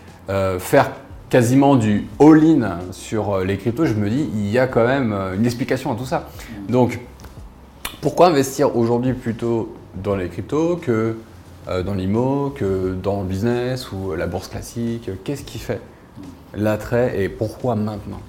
faire 0.59 0.92
quasiment 1.30 1.75
du 1.75 2.06
all-in 2.19 2.80
sur 2.92 3.39
les 3.39 3.57
cryptos, 3.57 3.85
je 3.85 3.94
me 3.94 4.09
dis, 4.09 4.30
il 4.33 4.50
y 4.50 4.59
a 4.59 4.68
quand 4.68 4.85
même 4.85 5.15
une 5.35 5.45
explication 5.45 5.92
à 5.92 5.95
tout 5.95 6.06
ça. 6.06 6.30
Donc, 6.69 7.00
pourquoi 8.01 8.27
investir 8.27 8.75
aujourd'hui 8.75 9.13
plutôt 9.13 9.75
dans 9.95 10.15
les 10.15 10.29
cryptos 10.29 10.77
que 10.77 11.17
euh, 11.67 11.83
dans 11.83 11.93
l'IMO, 11.93 12.53
que 12.55 12.95
dans 13.01 13.21
le 13.21 13.27
business 13.27 13.91
ou 13.91 14.15
la 14.15 14.27
bourse 14.27 14.47
classique? 14.47 15.09
Qu'est-ce 15.23 15.43
qui 15.43 15.59
fait 15.59 15.81
l'attrait 16.53 17.21
et 17.21 17.29
pourquoi 17.29 17.75
maintenant? 17.75 18.21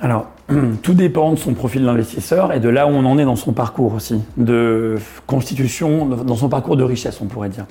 Alors, 0.00 0.26
tout 0.82 0.94
dépend 0.94 1.32
de 1.32 1.38
son 1.38 1.54
profil 1.54 1.84
d'investisseur 1.84 2.52
et 2.52 2.60
de 2.60 2.68
là 2.68 2.86
où 2.86 2.90
on 2.90 3.04
en 3.04 3.18
est 3.18 3.24
dans 3.24 3.36
son 3.36 3.52
parcours 3.52 3.94
aussi, 3.94 4.20
de 4.36 4.96
constitution, 5.26 6.06
dans 6.06 6.36
son 6.36 6.48
parcours 6.48 6.76
de 6.76 6.84
richesse, 6.84 7.20
on 7.20 7.26
pourrait 7.26 7.48
dire. 7.48 7.66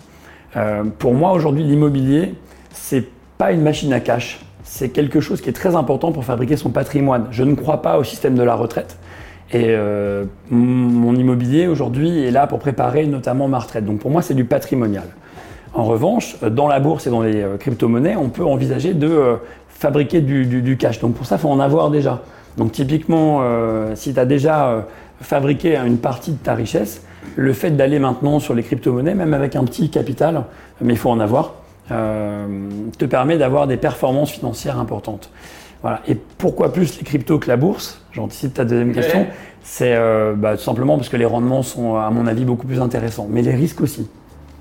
Euh, 0.56 0.83
pour 1.00 1.13
moi, 1.13 1.31
aujourd'hui, 1.31 1.63
l'immobilier, 1.63 2.35
c'est 2.71 3.07
pas 3.38 3.51
une 3.51 3.62
machine 3.62 3.94
à 3.94 4.00
cash, 4.00 4.45
c'est 4.63 4.89
quelque 4.89 5.19
chose 5.19 5.41
qui 5.41 5.50
est 5.50 5.53
très 5.53 5.75
important 5.75 6.12
pour 6.12 6.25
fabriquer 6.25 6.57
son 6.57 6.69
patrimoine. 6.69 7.27
Je 7.31 7.44
ne 7.44 7.56
crois 7.56 7.81
pas 7.81 7.97
au 7.97 8.03
système 8.03 8.35
de 8.35 8.44
la 8.44 8.56
retraite. 8.56 8.97
Et 9.54 9.68
euh, 9.68 10.26
mon 10.50 11.16
immobilier 11.16 11.68
aujourd'hui 11.68 12.24
est 12.26 12.32
là 12.32 12.48
pour 12.48 12.58
préparer 12.58 13.06
notamment 13.06 13.48
ma 13.48 13.60
retraite. 13.60 13.86
Donc 13.86 14.00
pour 14.00 14.10
moi, 14.10 14.24
c'est 14.24 14.33
du 14.33 14.45
patrimonial. 14.45 15.06
En 15.76 15.83
revanche, 15.83 16.38
dans 16.42 16.68
la 16.68 16.80
bourse 16.80 17.06
et 17.06 17.12
dans 17.12 17.22
les 17.22 17.42
euh, 17.42 17.57
crypto-monnaies, 17.57 18.16
on 18.16 18.30
peut 18.30 18.44
envisager 18.44 18.95
de 18.95 19.07
euh, 19.07 19.36
fabriquer 19.69 20.22
du, 20.22 20.78
cash. 20.78 21.00
Donc 21.00 21.14
pour 21.14 21.28
ça, 21.28 21.36
il 21.36 21.40
faut 21.40 21.50
en 21.50 21.60
avoir 21.60 21.92
déjà. 21.92 22.24
Donc 22.57 22.72
typiquement, 22.72 23.42
si 23.95 24.14
tu 24.14 24.19
as 24.19 24.26
déjà 24.26 24.86
fabriqué 25.19 25.76
une 25.76 25.98
partie 25.98 26.31
de 26.31 26.38
ta 26.38 26.54
richesse, 26.54 27.04
le 27.36 27.52
fait 27.52 27.72
d'aller 27.72 27.98
maintenant 27.98 28.40
sur 28.40 28.54
les 28.54 28.62
crypto-monnaies, 28.62 29.16
même 29.16 29.33
avec 29.33 29.56
un 29.56 29.64
petit 29.64 29.90
capital, 29.90 30.44
mais 30.80 30.94
il 30.94 31.00
faut 31.00 31.10
en 31.10 31.19
avoir, 31.19 31.56
te 31.90 33.06
permet 33.06 33.40
d'avoir 33.40 33.66
des 33.66 33.78
performances 33.78 34.30
financières 34.30 34.80
importantes. 34.80 35.31
Et 36.07 36.16
pourquoi 36.16 36.71
plus 36.71 36.97
les 36.97 37.04
cryptos 37.04 37.40
que 37.40 37.47
la 37.47 37.57
bourse? 37.57 38.02
J'anticipe 38.11 38.54
ta 38.54 38.63
deuxième 38.63 38.94
question. 38.94 39.28
C'est 39.63 39.95
euh, 39.95 40.33
bah, 40.35 40.56
tout 40.56 40.63
simplement 40.63 40.97
parce 40.97 41.09
que 41.09 41.18
les 41.18 41.25
rendements 41.25 41.63
sont, 41.63 41.95
à 41.95 42.09
mon 42.09 42.28
avis, 42.28 42.45
beaucoup 42.45 42.68
plus 42.68 42.81
intéressants, 42.81 43.28
mais 43.30 43.42
les 43.42 43.56
risques 43.56 43.81
aussi. 43.81 44.07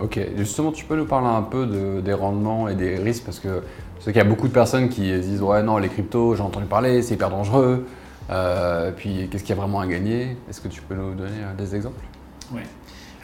Ok, 0.01 0.19
justement, 0.37 0.73
tu 0.73 0.85
peux 0.85 0.97
nous 0.97 1.05
parler 1.05 1.29
un 1.29 1.43
peu 1.43 2.01
des 2.05 2.13
rendements 2.13 2.69
et 2.69 2.75
des 2.75 2.97
risques? 2.97 3.25
Parce 3.25 3.39
que 3.39 3.63
je 3.99 4.05
sais 4.05 4.13
qu'il 4.13 4.21
y 4.21 4.25
a 4.25 4.29
beaucoup 4.29 4.49
de 4.49 4.53
personnes 4.53 4.89
qui 4.89 5.13
disent 5.21 5.43
Ouais, 5.43 5.63
non, 5.63 5.79
les 5.79 5.89
cryptos, 5.89 6.35
j'ai 6.35 6.43
entendu 6.43 6.67
parler, 6.67 7.03
c'est 7.03 7.15
hyper 7.15 7.31
dangereux. 7.31 7.87
Euh, 8.31 8.91
puis 8.97 9.29
qu'est-ce 9.31 9.45
qu'il 9.45 9.55
y 9.55 9.59
a 9.59 9.61
vraiment 9.61 9.81
à 9.81 9.87
gagner? 9.87 10.37
Est-ce 10.49 10.61
que 10.61 10.69
tu 10.69 10.81
peux 10.83 10.95
nous 10.95 11.15
donner 11.15 11.31
euh, 11.43 11.55
des 11.57 11.75
exemples? 11.75 12.05
Oui. 12.53 12.63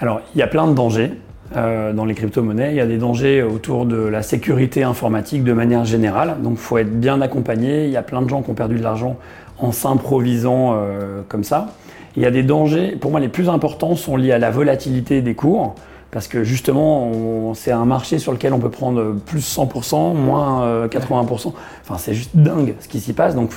Alors, 0.00 0.21
il 0.35 0.38
y 0.38 0.43
a 0.43 0.47
plein 0.47 0.67
de 0.67 0.75
dangers. 0.75 1.12
Euh, 1.57 1.95
dans 1.95 2.04
les 2.04 2.14
crypto-monnaies. 2.14 2.73
Il 2.73 2.76
y 2.76 2.80
a 2.80 2.87
des 2.87 2.99
dangers 2.99 3.42
autour 3.42 3.87
de 3.87 3.97
la 3.97 4.21
sécurité 4.21 4.83
informatique 4.83 5.45
de 5.45 5.54
manière 5.54 5.87
générale. 5.87 6.37
Donc 6.42 6.54
il 6.57 6.59
faut 6.59 6.76
être 6.76 7.00
bien 7.00 7.23
accompagné. 7.23 7.87
Il 7.87 7.90
y 7.90 7.97
a 7.97 8.02
plein 8.02 8.21
de 8.21 8.28
gens 8.28 8.42
qui 8.42 8.50
ont 8.50 8.54
perdu 8.54 8.76
de 8.76 8.83
l'argent 8.83 9.16
en 9.57 9.73
s'improvisant 9.73 10.75
euh, 10.75 11.23
comme 11.26 11.45
ça. 11.45 11.68
Il 12.16 12.23
y 12.23 12.26
a 12.26 12.30
des 12.30 12.42
dangers, 12.42 12.97
pour 13.00 13.11
moi 13.11 13.18
les 13.18 13.28
plus 13.28 13.49
importants 13.49 13.97
sont 13.97 14.18
liés 14.18 14.33
à 14.33 14.38
la 14.38 14.50
volatilité 14.50 15.23
des 15.23 15.35
cours. 15.35 15.75
Parce 16.11 16.28
que 16.28 16.45
justement, 16.45 17.54
c'est 17.54 17.73
un 17.73 17.87
marché 17.87 18.18
sur 18.18 18.33
lequel 18.33 18.52
on 18.52 18.59
peut 18.59 18.71
prendre 18.71 19.14
plus 19.14 19.40
100%, 19.40 20.14
moins 20.14 20.87
80%. 20.87 21.49
Euh, 21.49 21.50
enfin, 21.83 21.97
c'est 21.97 22.14
juste 22.14 22.30
dingue 22.35 22.75
ce 22.80 22.88
qui 22.88 23.00
s'y 23.00 23.14
passe. 23.14 23.35
Donc, 23.35 23.52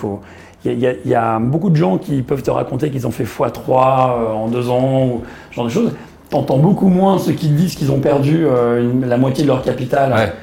il 0.63 0.73
y, 0.73 1.09
y, 1.09 1.15
a 1.15 1.39
beaucoup 1.39 1.69
de 1.69 1.75
gens 1.75 1.97
qui 1.97 2.21
peuvent 2.21 2.43
te 2.43 2.51
raconter 2.51 2.89
qu'ils 2.89 3.07
ont 3.07 3.11
fait 3.11 3.23
x3 3.23 4.33
en 4.33 4.47
deux 4.47 4.69
ans, 4.69 5.05
ou 5.05 5.21
ce 5.50 5.55
genre 5.55 5.65
de 5.65 5.69
choses. 5.69 5.91
T'entends 6.31 6.57
beaucoup 6.57 6.88
moins 6.88 7.19
ceux 7.19 7.33
qui 7.33 7.50
disent 7.50 7.75
qu'ils 7.75 7.91
ont 7.91 8.00
perdu 8.00 8.45
euh, 8.45 8.91
la 9.05 9.17
moitié 9.17 9.43
de 9.43 9.50
leur 9.50 9.61
capital 9.61 10.33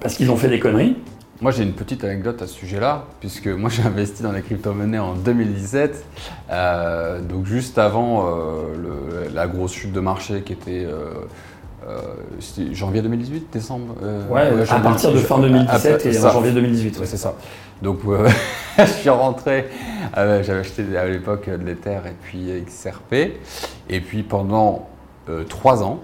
parce 0.00 0.14
qu'ils 0.14 0.30
ont 0.30 0.36
fait 0.36 0.48
des 0.48 0.58
conneries. 0.58 0.96
Moi, 1.42 1.50
j'ai 1.50 1.64
une 1.64 1.72
petite 1.72 2.04
anecdote 2.04 2.40
à 2.40 2.46
ce 2.46 2.54
sujet-là, 2.54 3.06
puisque 3.18 3.48
moi, 3.48 3.68
j'ai 3.68 3.82
investi 3.82 4.22
dans 4.22 4.30
les 4.30 4.42
crypto-monnaies 4.42 5.00
en 5.00 5.14
2017, 5.14 6.04
euh, 6.50 7.20
donc 7.20 7.46
juste 7.46 7.78
avant 7.78 8.28
euh, 8.28 9.28
la 9.34 9.48
grosse 9.48 9.72
chute 9.72 9.92
de 9.92 9.98
marché 9.98 10.42
qui 10.42 10.52
était. 10.52 10.86
Euh, 10.86 11.14
janvier 12.70 13.02
2018, 13.02 13.48
décembre 13.52 13.96
Ouais, 14.30 14.52
à 14.70 14.78
partir 14.78 15.12
de 15.12 15.18
fin 15.18 15.40
2017 15.40 16.06
et 16.06 16.24
en 16.24 16.30
janvier 16.30 16.52
2018. 16.52 17.00
Ouais, 17.00 17.06
c'est 17.06 17.16
ça. 17.16 17.34
Donc, 17.82 18.00
je 18.78 18.84
suis 18.84 19.10
rentré, 19.10 19.68
j'avais 20.14 20.60
acheté 20.60 20.96
à 20.96 21.06
l'époque 21.06 21.50
de 21.50 21.64
l'Ether 21.64 21.98
et 22.06 22.14
puis 22.22 22.50
XRP. 22.64 23.14
Et 23.90 24.00
puis 24.00 24.22
pendant 24.22 24.88
trois 25.48 25.82
ans, 25.82 26.00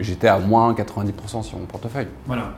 j'étais 0.00 0.28
à 0.28 0.38
moins 0.38 0.72
90% 0.74 1.42
sur 1.42 1.58
mon 1.58 1.66
portefeuille. 1.66 2.08
Voilà. 2.26 2.52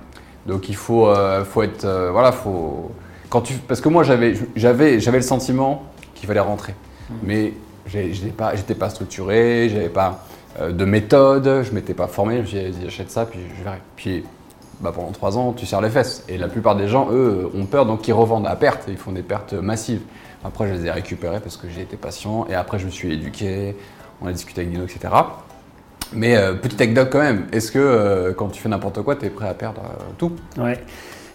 Donc 0.47 0.69
il 0.69 0.77
faut, 0.77 1.09
euh, 1.09 1.45
faut 1.45 1.63
être, 1.63 1.85
euh, 1.85 2.11
voilà, 2.11 2.33
faut. 2.33 2.91
Quand 3.31 3.41
tu, 3.41 3.55
parce 3.55 3.81
que 3.81 3.89
moi 3.89 4.05
j'avais, 4.05 4.35
j'avais, 4.55 5.01
j'avais 5.01 5.19
le 5.19 5.25
sentiment 5.25 5.85
qu'il 6.15 6.27
fallait 6.27 6.41
rentrer, 6.41 6.75
mmh. 7.09 7.15
mais 7.23 7.53
j'étais 7.87 8.29
pas, 8.29 8.55
j'étais 8.55 8.75
pas 8.75 8.91
structuré, 8.91 9.69
j'avais 9.71 9.89
pas 9.89 10.25
euh, 10.61 10.71
de 10.71 10.85
méthode, 10.85 11.63
je 11.63 11.73
m'étais 11.73 11.95
pas 11.95 12.07
formé. 12.07 12.37
Je 12.37 12.41
me 12.43 12.47
suis 12.47 12.71
dit 12.71 12.81
j'achète 12.85 13.11
ça 13.11 13.25
puis 13.25 13.41
je 13.59 13.65
verrai. 13.65 13.81
Puis 13.97 14.25
bah, 14.81 14.93
pendant 14.95 15.11
trois 15.11 15.39
ans 15.39 15.53
tu 15.53 15.67
serres 15.67 15.81
les 15.81 15.91
fesses. 15.91 16.25
Et 16.29 16.39
la 16.39 16.49
plupart 16.49 16.77
des 16.77 16.89
gens 16.89 17.09
eux 17.13 17.51
ont 17.55 17.67
peur 17.67 17.87
donc 17.87 18.07
ils 18.09 18.13
revendent 18.13 18.47
à 18.47 18.57
perte, 18.57 18.85
ils 18.89 18.97
font 18.97 19.13
des 19.13 19.23
pertes 19.23 19.53
massives. 19.53 20.03
Après 20.45 20.69
je 20.69 20.75
les 20.75 20.87
ai 20.87 20.91
récupérés 20.91 21.41
parce 21.41 21.57
que 21.57 21.69
j'ai 21.69 21.83
été 21.83 21.97
patient. 21.97 22.47
Et 22.51 22.55
après 22.55 22.79
je 22.79 22.87
me 22.87 22.91
suis 22.91 23.13
éduqué, 23.13 23.77
on 24.23 24.27
a 24.27 24.33
discuté 24.33 24.61
avec 24.61 24.73
Dino 24.73 24.85
etc. 24.85 25.09
Mais 26.13 26.37
euh, 26.37 26.55
petite 26.55 26.81
anecdote 26.81 27.09
quand 27.11 27.21
même, 27.21 27.47
est-ce 27.53 27.73
que 27.73 27.79
euh, 27.79 28.33
quand 28.33 28.49
tu 28.49 28.61
fais 28.61 28.69
n'importe 28.69 29.03
quoi, 29.03 29.17
tu 29.17 29.27
es 29.27 29.31
prêt 29.31 29.49
à 29.49 29.55
perdre 29.55 29.83
euh, 29.85 30.03
tout? 30.19 30.33
Ouais. 30.59 30.79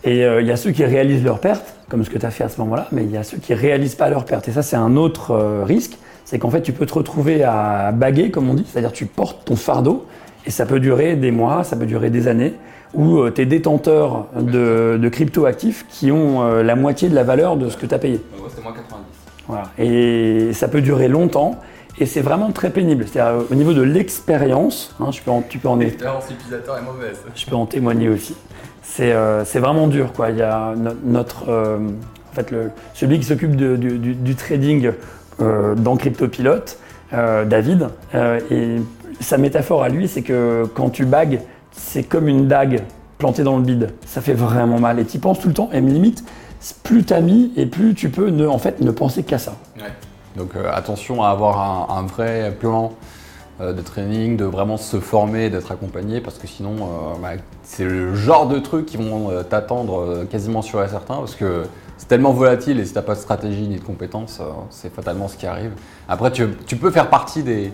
Et 0.05 0.22
il 0.22 0.48
y 0.48 0.51
a 0.51 0.55
ceux 0.55 0.72
qui 0.72 0.86
réalisent 0.86 1.25
leurs 1.25 1.41
pertes, 1.41 1.75
comme 1.89 2.05
ce 2.05 2.10
que 2.10 2.17
tu 2.17 2.25
as 2.25 2.31
fait 2.31 2.46
à 2.46 2.50
ce 2.50 2.58
moment-là, 2.62 2.88
mais 2.93 3.03
il 3.03 3.12
y 3.12 3.17
a 3.17 3.24
ceux 3.24 3.38
qui 3.38 3.53
réalisent 3.53 3.96
pas 3.96 4.10
leurs 4.10 4.24
pertes. 4.24 4.48
Et 4.48 4.53
ça, 4.53 4.62
c'est 4.62 4.77
un 4.77 4.96
autre 4.96 5.36
risque, 5.65 5.98
c'est 6.24 6.39
qu'en 6.39 6.50
fait, 6.50 6.62
tu 6.62 6.72
peux 6.72 6.86
te 6.86 6.93
retrouver 6.93 7.43
à 7.43 7.91
baguer, 7.91 8.31
comme 8.31 8.50
on 8.50 8.53
dit, 8.53 8.65
c'est-à-dire 8.65 8.93
tu 8.93 9.08
portes 9.08 9.43
ton 9.43 9.58
fardeau, 9.58 10.05
et 10.46 10.51
ça 10.51 10.65
peut 10.65 10.79
durer 10.79 11.17
des 11.17 11.31
mois, 11.31 11.65
ça 11.65 11.75
peut 11.75 11.86
durer 11.86 12.10
des 12.10 12.29
années, 12.29 12.53
où 12.93 13.29
tu 13.29 13.41
es 13.41 13.46
détenteur 13.46 14.27
de, 14.36 14.98
de 15.01 15.10
crypto-actifs 15.10 15.86
qui 15.89 16.12
ont 16.12 16.62
la 16.62 16.75
moitié 16.75 17.10
de 17.10 17.15
la 17.15 17.24
valeur 17.24 17.55
de 17.55 17.69
ce 17.69 17.77
que 17.77 17.86
tu 17.86 17.93
as 17.93 18.00
payé. 18.00 18.22
C'était 18.50 18.63
moins 18.63 18.74
90. 18.74 19.05
Voilà. 19.48 19.63
Et 19.77 20.53
ça 20.53 20.67
peut 20.67 20.81
durer 20.81 21.08
longtemps. 21.08 21.60
Et 22.00 22.05
c'est 22.05 22.22
vraiment 22.22 22.51
très 22.51 22.69
pénible. 22.69 23.05
C'est-à-dire 23.08 23.46
au 23.51 23.55
niveau 23.55 23.74
de 23.74 23.81
l'expérience, 23.81 24.96
hein, 25.00 25.12
je 25.12 25.22
peux 25.22 25.31
en, 25.31 25.41
tu 25.41 25.58
peux 25.58 25.67
en 25.67 25.75
L'expérience 25.79 26.29
utilisateur 26.29 26.77
est 26.77 26.81
mauvaise. 26.81 27.17
Je 27.36 27.46
peux 27.46 27.55
en 27.55 27.65
témoigner 27.65 28.08
aussi. 28.08 28.36
C'est 28.84 29.12
euh, 29.12 29.43
vraiment 29.55 29.88
dur. 29.88 30.13
Quoi. 30.13 30.29
Il 30.29 30.38
y 30.38 30.41
a 30.41 30.74
notre, 31.03 31.50
euh, 31.50 31.77
en 31.77 32.36
fait, 32.36 32.51
le, 32.51 32.72
celui 32.93 33.19
qui 33.19 33.25
s'occupe 33.25 33.55
du, 33.55 33.98
du, 33.98 34.36
trading 34.36 34.91
euh, 35.41 35.75
dans 35.75 35.98
CryptoPilote, 35.98 36.77
David, 37.12 37.88
et 38.51 38.75
sa 39.19 39.38
métaphore 39.39 39.84
à 39.84 39.89
lui, 39.89 40.08
c'est 40.08 40.22
que 40.22 40.65
quand 40.75 40.89
tu 40.89 41.05
bagues, 41.05 41.41
c'est 41.71 42.03
comme 42.03 42.27
une 42.27 42.47
dague 42.47 42.83
plantée 43.17 43.43
dans 43.43 43.57
le 43.57 43.63
bide. 43.63 43.93
Ça 44.05 44.21
fait 44.21 44.33
vraiment 44.33 44.79
mal. 44.79 44.99
Et 44.99 45.05
tu 45.05 45.17
y 45.17 45.19
penses 45.19 45.39
tout 45.39 45.47
le 45.47 45.53
temps. 45.53 45.69
Et 45.73 45.81
limite, 45.81 46.23
plus 46.83 47.03
t'as 47.03 47.21
mis 47.21 47.51
et 47.55 47.65
plus 47.65 47.93
tu 47.93 48.09
peux 48.09 48.29
ne, 48.29 48.47
en 48.47 48.57
fait, 48.57 48.81
ne 48.81 48.91
penser 48.91 49.23
qu'à 49.23 49.38
ça. 49.38 49.55
Ouais. 49.77 49.91
Donc 50.35 50.55
euh, 50.55 50.71
attention 50.73 51.23
à 51.23 51.29
avoir 51.29 51.91
un, 51.91 52.03
vrai 52.03 52.55
plan 52.59 52.93
euh, 53.61 53.73
de 53.73 53.81
training, 53.81 54.38
de 54.38 54.45
vraiment 54.45 54.77
se 54.77 54.99
former, 54.99 55.49
d'être 55.49 55.71
accompagné, 55.71 56.21
parce 56.21 56.38
que 56.38 56.47
sinon, 56.47 56.75
euh, 56.75 57.21
bah, 57.21 57.41
c'est 57.63 57.83
le 57.83 58.15
genre 58.15 58.47
de 58.47 58.59
trucs 58.59 58.85
qui 58.85 58.97
vont 58.97 59.31
t'attendre 59.43 60.25
quasiment 60.29 60.61
sûr 60.61 60.83
et 60.83 60.88
certain, 60.88 61.15
parce 61.15 61.35
que 61.35 61.63
c'est 61.97 62.07
tellement 62.07 62.31
volatile 62.31 62.79
et 62.79 62.85
si 62.85 62.93
tu 62.93 62.97
n'as 62.97 63.03
pas 63.03 63.15
de 63.15 63.19
stratégie 63.19 63.67
ni 63.67 63.75
de 63.75 63.83
compétences, 63.83 64.41
c'est 64.69 64.93
fatalement 64.93 65.27
ce 65.27 65.35
qui 65.35 65.45
arrive. 65.45 65.71
Après, 66.07 66.31
tu, 66.31 66.47
peux 66.47 66.91
faire 66.91 67.09
partie 67.09 67.43
des 67.43 67.73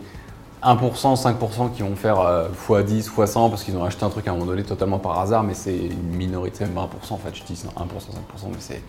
1%, 0.66 1.22
5% 1.22 1.72
qui 1.74 1.84
vont 1.84 1.96
faire 1.96 2.18
x10, 2.68 3.10
x100 3.10 3.50
parce 3.50 3.64
qu'ils 3.64 3.78
ont 3.78 3.84
acheté 3.84 4.04
un 4.04 4.10
truc 4.10 4.28
à 4.28 4.32
un 4.32 4.34
moment 4.34 4.48
donné 4.48 4.64
totalement 4.64 4.98
par 4.98 5.20
hasard, 5.20 5.44
mais 5.44 5.54
c'est 5.54 5.76
une 5.76 6.16
minorité, 6.16 6.66
même 6.66 6.76
1% 6.76 7.14
en 7.14 7.18
fait, 7.18 7.36
je 7.36 7.44
dis 7.44 7.54
1%, 7.54 7.68
5%, 7.68 7.68
mais 8.50 8.58
c'est 8.60 8.82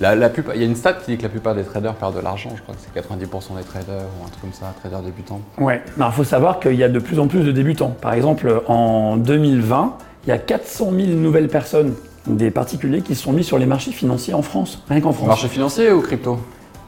la, 0.00 0.14
il 0.14 0.60
y 0.60 0.62
a 0.62 0.66
une 0.66 0.76
stat 0.76 0.94
qui 0.94 1.12
dit 1.12 1.16
que 1.16 1.22
la 1.22 1.28
plupart 1.28 1.54
des 1.54 1.62
traders 1.62 1.94
perdent 1.94 2.16
de 2.16 2.20
l'argent, 2.20 2.50
je 2.56 2.62
crois 2.62 2.74
que 2.74 2.80
c'est 2.80 3.00
90% 3.00 3.56
des 3.56 3.62
traders 3.62 4.02
ou 4.20 4.26
un 4.26 4.28
truc 4.28 4.40
comme 4.40 4.52
ça, 4.52 4.74
traders 4.80 5.02
débutants. 5.02 5.40
Ouais, 5.58 5.82
il 5.96 6.12
faut 6.12 6.24
savoir 6.24 6.60
qu'il 6.60 6.74
y 6.74 6.84
a 6.84 6.88
de 6.88 6.98
plus 6.98 7.18
en 7.18 7.28
plus 7.28 7.40
de 7.42 7.52
débutants. 7.52 7.94
Par 8.00 8.12
exemple, 8.12 8.62
en 8.66 9.16
2020, 9.16 9.96
il 10.26 10.30
y 10.30 10.32
a 10.32 10.38
400 10.38 10.90
000 10.90 11.08
nouvelles 11.12 11.48
personnes, 11.48 11.94
des 12.26 12.50
particuliers, 12.50 13.02
qui 13.02 13.14
se 13.14 13.22
sont 13.22 13.32
mis 13.32 13.44
sur 13.44 13.58
les 13.58 13.66
marchés 13.66 13.92
financiers 13.92 14.34
en 14.34 14.42
France, 14.42 14.82
rien 14.88 15.00
qu'en 15.00 15.12
France. 15.12 15.28
Marché 15.28 15.48
financier 15.48 15.92
ou 15.92 16.00
crypto? 16.00 16.38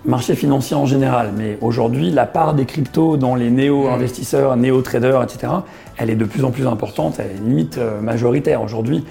Marché 0.06 0.36
financier 0.36 0.76
en 0.76 0.86
général, 0.86 1.32
mais 1.36 1.58
aujourd'hui, 1.60 2.10
la 2.10 2.26
part 2.26 2.54
des 2.54 2.64
cryptos 2.64 3.16
dans 3.16 3.34
les 3.34 3.50
néo-investisseurs, 3.50 4.56
néo-traders, 4.56 5.20
etc., 5.24 5.52
elle 5.96 6.10
est 6.10 6.14
de 6.16 6.24
plus 6.24 6.44
en 6.44 6.52
plus 6.52 6.68
importante, 6.68 7.16
elle 7.18 7.32
est 7.32 7.44
limite 7.44 7.78
euh, 7.78 8.00
majoritaire. 8.00 8.62
Aujourd'hui, 8.62 9.04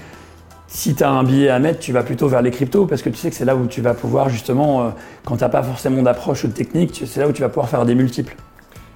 si 0.67 0.95
tu 0.95 1.03
as 1.03 1.09
un 1.09 1.25
billet 1.25 1.49
à 1.49 1.59
mettre, 1.59 1.79
tu 1.79 1.91
vas 1.91 2.03
plutôt 2.03 2.29
vers 2.29 2.41
les 2.41 2.49
cryptos 2.49 2.85
parce 2.85 3.01
que 3.01 3.09
tu 3.09 3.17
sais 3.17 3.29
que 3.29 3.35
c'est 3.35 3.43
là 3.43 3.57
où 3.57 3.65
tu 3.67 3.81
vas 3.81 3.93
pouvoir 3.93 4.29
justement, 4.29 4.83
euh, 4.83 4.89
quand 5.25 5.35
tu 5.35 5.43
n'as 5.43 5.49
pas 5.49 5.63
forcément 5.63 6.01
d'approche 6.01 6.45
ou 6.45 6.47
de 6.47 6.53
technique, 6.53 7.03
c'est 7.05 7.19
là 7.19 7.27
où 7.27 7.33
tu 7.33 7.41
vas 7.41 7.49
pouvoir 7.49 7.67
faire 7.67 7.85
des 7.85 7.95
multiples. 7.95 8.37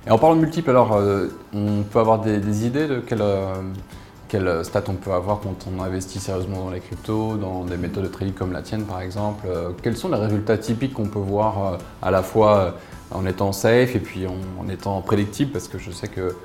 Et 0.08 0.12
en 0.12 0.18
parlant 0.18 0.38
de 0.38 0.42
multiples, 0.42 0.70
alors 0.70 0.94
euh, 0.94 1.28
on 1.54 1.84
peut 1.84 2.00
avoir 2.00 2.22
des, 2.22 2.66
idées 2.66 2.88
de 2.88 3.00
quelle, 3.00 3.24
euh, 4.34 4.64
stat 4.64 4.84
on 4.88 4.94
peut 4.94 5.12
avoir 5.12 5.40
quand 5.40 5.56
on 5.68 5.82
investit 5.82 6.20
sérieusement 6.20 6.66
dans 6.66 6.70
les 6.72 6.80
cryptos, 6.80 7.38
dans 7.38 7.64
des 7.64 7.78
méthodes 7.78 8.04
de 8.04 8.10
trading 8.10 8.34
comme 8.34 8.52
la 8.52 8.62
tienne 8.62 8.84
par 8.84 9.02
exemple 9.02 9.48
Quels 9.82 9.98
sont 9.98 10.10
les 10.10 10.18
résultats 10.18 10.58
typiques 10.58 10.94
qu'on 10.94 11.08
peut 11.08 11.20
voir 11.20 11.80
à 12.02 12.12
la 12.12 12.24
fois 12.24 12.76
en 13.12 13.26
étant 13.26 13.52
safe 13.52 13.96
et 13.96 14.00
puis 14.00 14.26
en, 14.28 14.70
étant 14.70 15.02
prédictible? 15.02 15.52
Parce 15.52 15.68
que 15.68 15.78
je 15.78 15.92
sais 15.92 16.08
que 16.08 16.36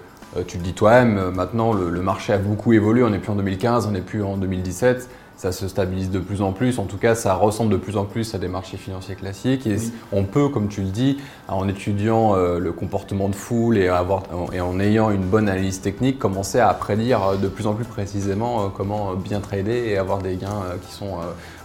tu 0.47 0.59
le 0.59 0.63
dis 0.63 0.73
toi-même, 0.73 1.31
maintenant 1.31 1.73
le, 1.73 1.91
le, 1.91 2.03
marché 2.03 2.33
a 2.33 2.39
beaucoup 2.39 2.73
évolué, 2.73 3.03
on 3.03 3.11
n'est 3.11 3.19
plus 3.19 3.33
en 3.33 3.37
2015, 3.37 3.87
on 3.87 3.93
n'est 3.93 4.01
plus 4.01 4.23
en 4.23 4.37
2017 4.37 5.09
ça 5.37 5.53
se 5.53 5.67
stabilise 5.69 6.11
de 6.11 6.21
plus 6.21 6.43
en 6.43 6.53
plus. 6.53 6.79
En 6.79 6.85
tout 6.85 6.97
cas, 6.97 7.15
ça 7.15 7.35
ressemble 7.35 7.73
de 7.73 7.77
plus 7.77 7.97
en 7.97 8.05
plus 8.05 8.35
à 8.35 8.39
des 8.39 8.49
marchés 8.49 8.77
financiers 8.77 9.15
classiques. 9.15 9.67
Et 9.67 9.77
on 10.13 10.25
peut, 10.25 10.49
comme 10.49 10.69
tu 10.69 10.83
le 10.83 10.89
dis, 10.89 11.19
en 11.49 11.69
étudiant 11.69 12.37
euh, 12.37 12.59
le 12.59 12.73
comportement 12.73 13.29
de 13.29 13.35
foule 13.35 13.79
et, 13.79 13.91
en 13.91 14.81
ayant 14.81 15.11
une 15.11 15.25
bonne 15.25 15.49
analyse 15.49 15.81
technique, 15.81 16.19
commencer 16.19 16.61
à 16.61 16.73
prédire 16.75 17.23
euh, 17.23 17.37
de 17.37 17.49
plus 17.49 17.67
en 17.67 17.75
plus 17.75 17.85
précisément 17.85 18.65
euh, 18.65 18.69
comment 18.75 19.15
bien 19.15 19.41
trader 19.41 19.89
et 19.89 19.99
avoir 19.99 20.19
des 20.19 20.37
gains 20.37 20.63
qui 20.87 20.95
sont 20.95 21.19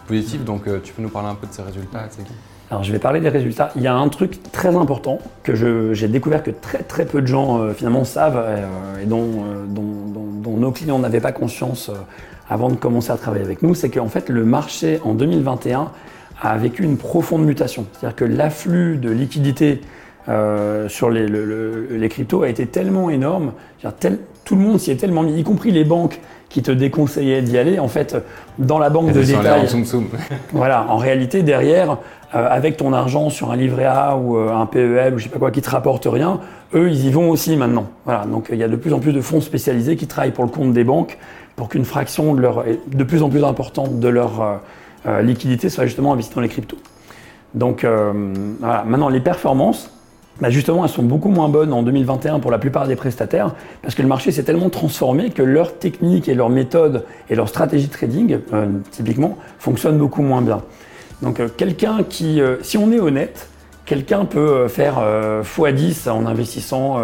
positifs. 0.08 0.44
Donc, 0.44 0.64
tu 0.84 0.94
peux 0.94 1.02
nous 1.02 1.10
parler 1.10 1.30
un 1.30 1.36
peu 1.36 1.48
de 1.48 1.54
ces 1.54 1.62
résultats, 1.62 2.08
alors 2.72 2.84
je 2.84 2.92
vais 2.92 3.00
parler 3.00 3.20
des 3.20 3.30
résultats. 3.30 3.72
Il 3.76 3.82
y 3.82 3.88
a 3.88 3.96
un 3.96 4.10
truc 4.10 4.52
très 4.52 4.76
important 4.76 5.20
que 5.44 5.56
j'ai 5.94 6.08
découvert 6.08 6.44
que 6.44 6.52
très 6.52 6.80
très 6.80 7.06
peu 7.06 7.22
de 7.22 7.28
gens 7.28 7.74
finalement 7.74 8.04
savent 8.04 8.44
et 9.02 9.06
dont, 9.06 9.28
dont, 9.68 10.58
nos 10.58 10.72
clients 10.72 11.00
n'avaient 11.00 11.20
pas 11.20 11.32
conscience 11.32 11.90
avant 12.50 12.70
de 12.70 12.76
commencer 12.76 13.12
à 13.12 13.18
travailler 13.18 13.44
avec 13.44 13.64
nous, 13.64 13.74
c'est 13.74 13.90
qu'en 13.90 14.08
fait 14.08 14.30
le 14.30 14.44
marché 14.46 15.00
en 15.04 15.14
2021 15.14 15.92
a 16.42 16.58
vécu 16.58 16.84
une 16.84 16.98
profonde 16.98 17.46
mutation. 17.46 17.86
C'est-à-dire 17.94 18.16
que 18.16 18.26
l'afflux 18.26 18.98
de 18.98 19.10
liquidités 19.10 19.82
euh, 20.28 20.90
sur 20.90 21.10
les, 21.10 21.28
les, 21.28 22.10
cryptos 22.10 22.44
a 22.44 22.50
été 22.50 22.66
tellement 22.66 23.10
énorme, 23.10 23.54
tout 24.46 24.56
le 24.56 24.62
monde 24.62 24.80
s'y 24.80 24.92
est 24.92 24.96
tellement 24.96 25.24
mis, 25.24 25.40
y 25.40 25.44
compris 25.44 25.72
les 25.72 25.84
banques 25.84 26.20
qui 26.50 26.62
te 26.62 26.72
déconseillaient 26.72 27.42
d'y 27.42 27.58
aller. 27.58 27.80
En 27.80 27.88
fait, 27.88 28.18
dans 28.58 28.80
la 28.80 28.90
banque 28.90 29.12
de 29.12 29.22
détail, 29.22 29.68
voilà, 30.54 30.86
en 30.90 30.98
réalité 30.98 31.44
derrière, 31.44 31.98
euh, 32.36 32.48
avec 32.50 32.78
ton 32.78 32.94
argent 32.94 33.30
sur 33.30 33.52
un 33.52 33.56
livret 33.56 33.86
A 33.86 34.18
ou 34.18 34.38
euh, 34.38 34.52
un 34.52 34.66
PEL 34.66 35.14
ou 35.14 35.18
je 35.18 35.24
sais 35.24 35.30
pas 35.30 35.40
quoi 35.40 35.52
qui 35.52 35.62
te 35.62 35.70
rapporte 35.70 36.06
rien, 36.06 36.40
eux 36.74 36.90
ils 36.90 37.06
y 37.06 37.12
vont 37.12 37.30
aussi 37.30 37.56
maintenant. 37.56 37.88
Voilà, 38.06 38.26
donc 38.26 38.50
il 38.52 38.58
y 38.58 38.64
a 38.64 38.68
de 38.68 38.76
plus 38.76 38.94
en 38.94 39.00
plus 39.00 39.14
de 39.14 39.22
fonds 39.22 39.42
spécialisés 39.42 39.96
qui 39.96 40.08
travaillent 40.08 40.32
pour 40.32 40.44
le 40.44 40.52
compte 40.52 40.74
des 40.74 40.84
banques 40.84 41.18
pour 41.60 41.68
qu'une 41.68 41.84
fraction 41.84 42.36
de, 42.36 42.40
leur, 42.40 42.64
de 42.88 43.04
plus 43.04 43.22
en 43.22 43.28
plus 43.28 43.44
importante 43.44 44.00
de 44.00 44.08
leur 44.08 44.42
euh, 44.42 44.56
euh, 45.08 45.22
liquidité 45.22 45.68
soit 45.70 45.86
justement 45.86 46.14
investie 46.14 46.34
dans 46.34 46.40
les 46.40 46.48
cryptos. 46.48 46.78
Donc 47.54 47.84
euh, 47.84 48.34
voilà. 48.62 48.86
maintenant 48.86 49.10
les 49.10 49.20
performances, 49.20 49.92
bah, 50.42 50.50
justement 50.50 50.84
elles 50.84 50.92
sont 50.92 51.04
beaucoup 51.04 51.30
moins 51.30 51.50
bonnes 51.50 51.74
en 51.74 51.84
2021 51.84 52.40
pour 52.40 52.52
la 52.52 52.58
plupart 52.58 52.88
des 52.88 52.96
prestataires 52.96 53.54
parce 53.82 53.96
que 53.96 54.02
le 54.02 54.08
marché 54.08 54.32
s'est 54.32 54.44
tellement 54.44 54.70
transformé 54.70 55.30
que 55.30 55.44
leur 55.44 55.78
technique 55.78 56.30
et 56.30 56.34
leur 56.34 56.50
méthode 56.50 57.06
et 57.30 57.36
leur 57.36 57.50
stratégie 57.50 57.88
de 57.88 57.92
trading 57.92 58.40
typiquement 58.92 59.38
fonctionnent 59.58 59.98
beaucoup 59.98 60.22
moins 60.22 60.42
bien. 60.42 60.62
Donc 61.22 61.42
quelqu'un 61.58 62.04
qui, 62.08 62.42
si 62.62 62.78
on 62.78 62.92
est 62.92 63.00
honnête, 63.00 63.50
quelqu'un 63.86 64.26
peut 64.26 64.68
faire 64.68 65.04
x10 65.44 66.10
en 66.10 66.26
investissant 66.26 66.98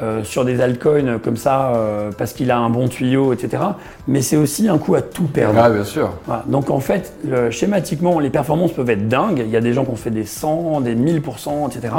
euh, 0.00 0.22
sur 0.22 0.44
des 0.44 0.60
altcoins 0.60 1.18
comme 1.18 1.36
ça 1.36 1.72
euh, 1.74 2.12
parce 2.16 2.32
qu'il 2.32 2.52
a 2.52 2.58
un 2.58 2.70
bon 2.70 2.86
tuyau, 2.86 3.32
etc. 3.32 3.64
Mais 4.06 4.22
c'est 4.22 4.36
aussi 4.36 4.68
un 4.68 4.78
coup 4.78 4.94
à 4.94 5.02
tout 5.02 5.24
perdre. 5.24 5.58
Ah, 5.60 5.70
bien 5.70 5.82
sûr. 5.82 6.12
Donc 6.46 6.70
en 6.70 6.78
fait, 6.78 7.12
schématiquement, 7.50 8.20
les 8.20 8.30
performances 8.30 8.72
peuvent 8.72 8.90
être 8.90 9.08
dingues. 9.08 9.42
Il 9.44 9.50
y 9.50 9.56
a 9.56 9.60
des 9.60 9.72
gens 9.72 9.84
qui 9.84 9.90
ont 9.90 9.96
fait 9.96 10.12
des 10.12 10.24
100, 10.24 10.82
des 10.82 10.94
1000%, 10.94 11.66
etc. 11.66 11.94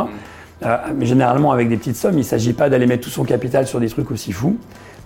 Euh, 0.63 0.77
mais 0.95 1.05
généralement 1.05 1.51
avec 1.51 1.69
des 1.69 1.77
petites 1.77 1.95
sommes, 1.95 2.15
il 2.15 2.19
ne 2.19 2.23
s'agit 2.23 2.53
pas 2.53 2.69
d'aller 2.69 2.85
mettre 2.85 3.03
tout 3.03 3.09
son 3.09 3.23
capital 3.23 3.65
sur 3.65 3.79
des 3.79 3.87
trucs 3.89 4.11
aussi 4.11 4.31
fous. 4.31 4.57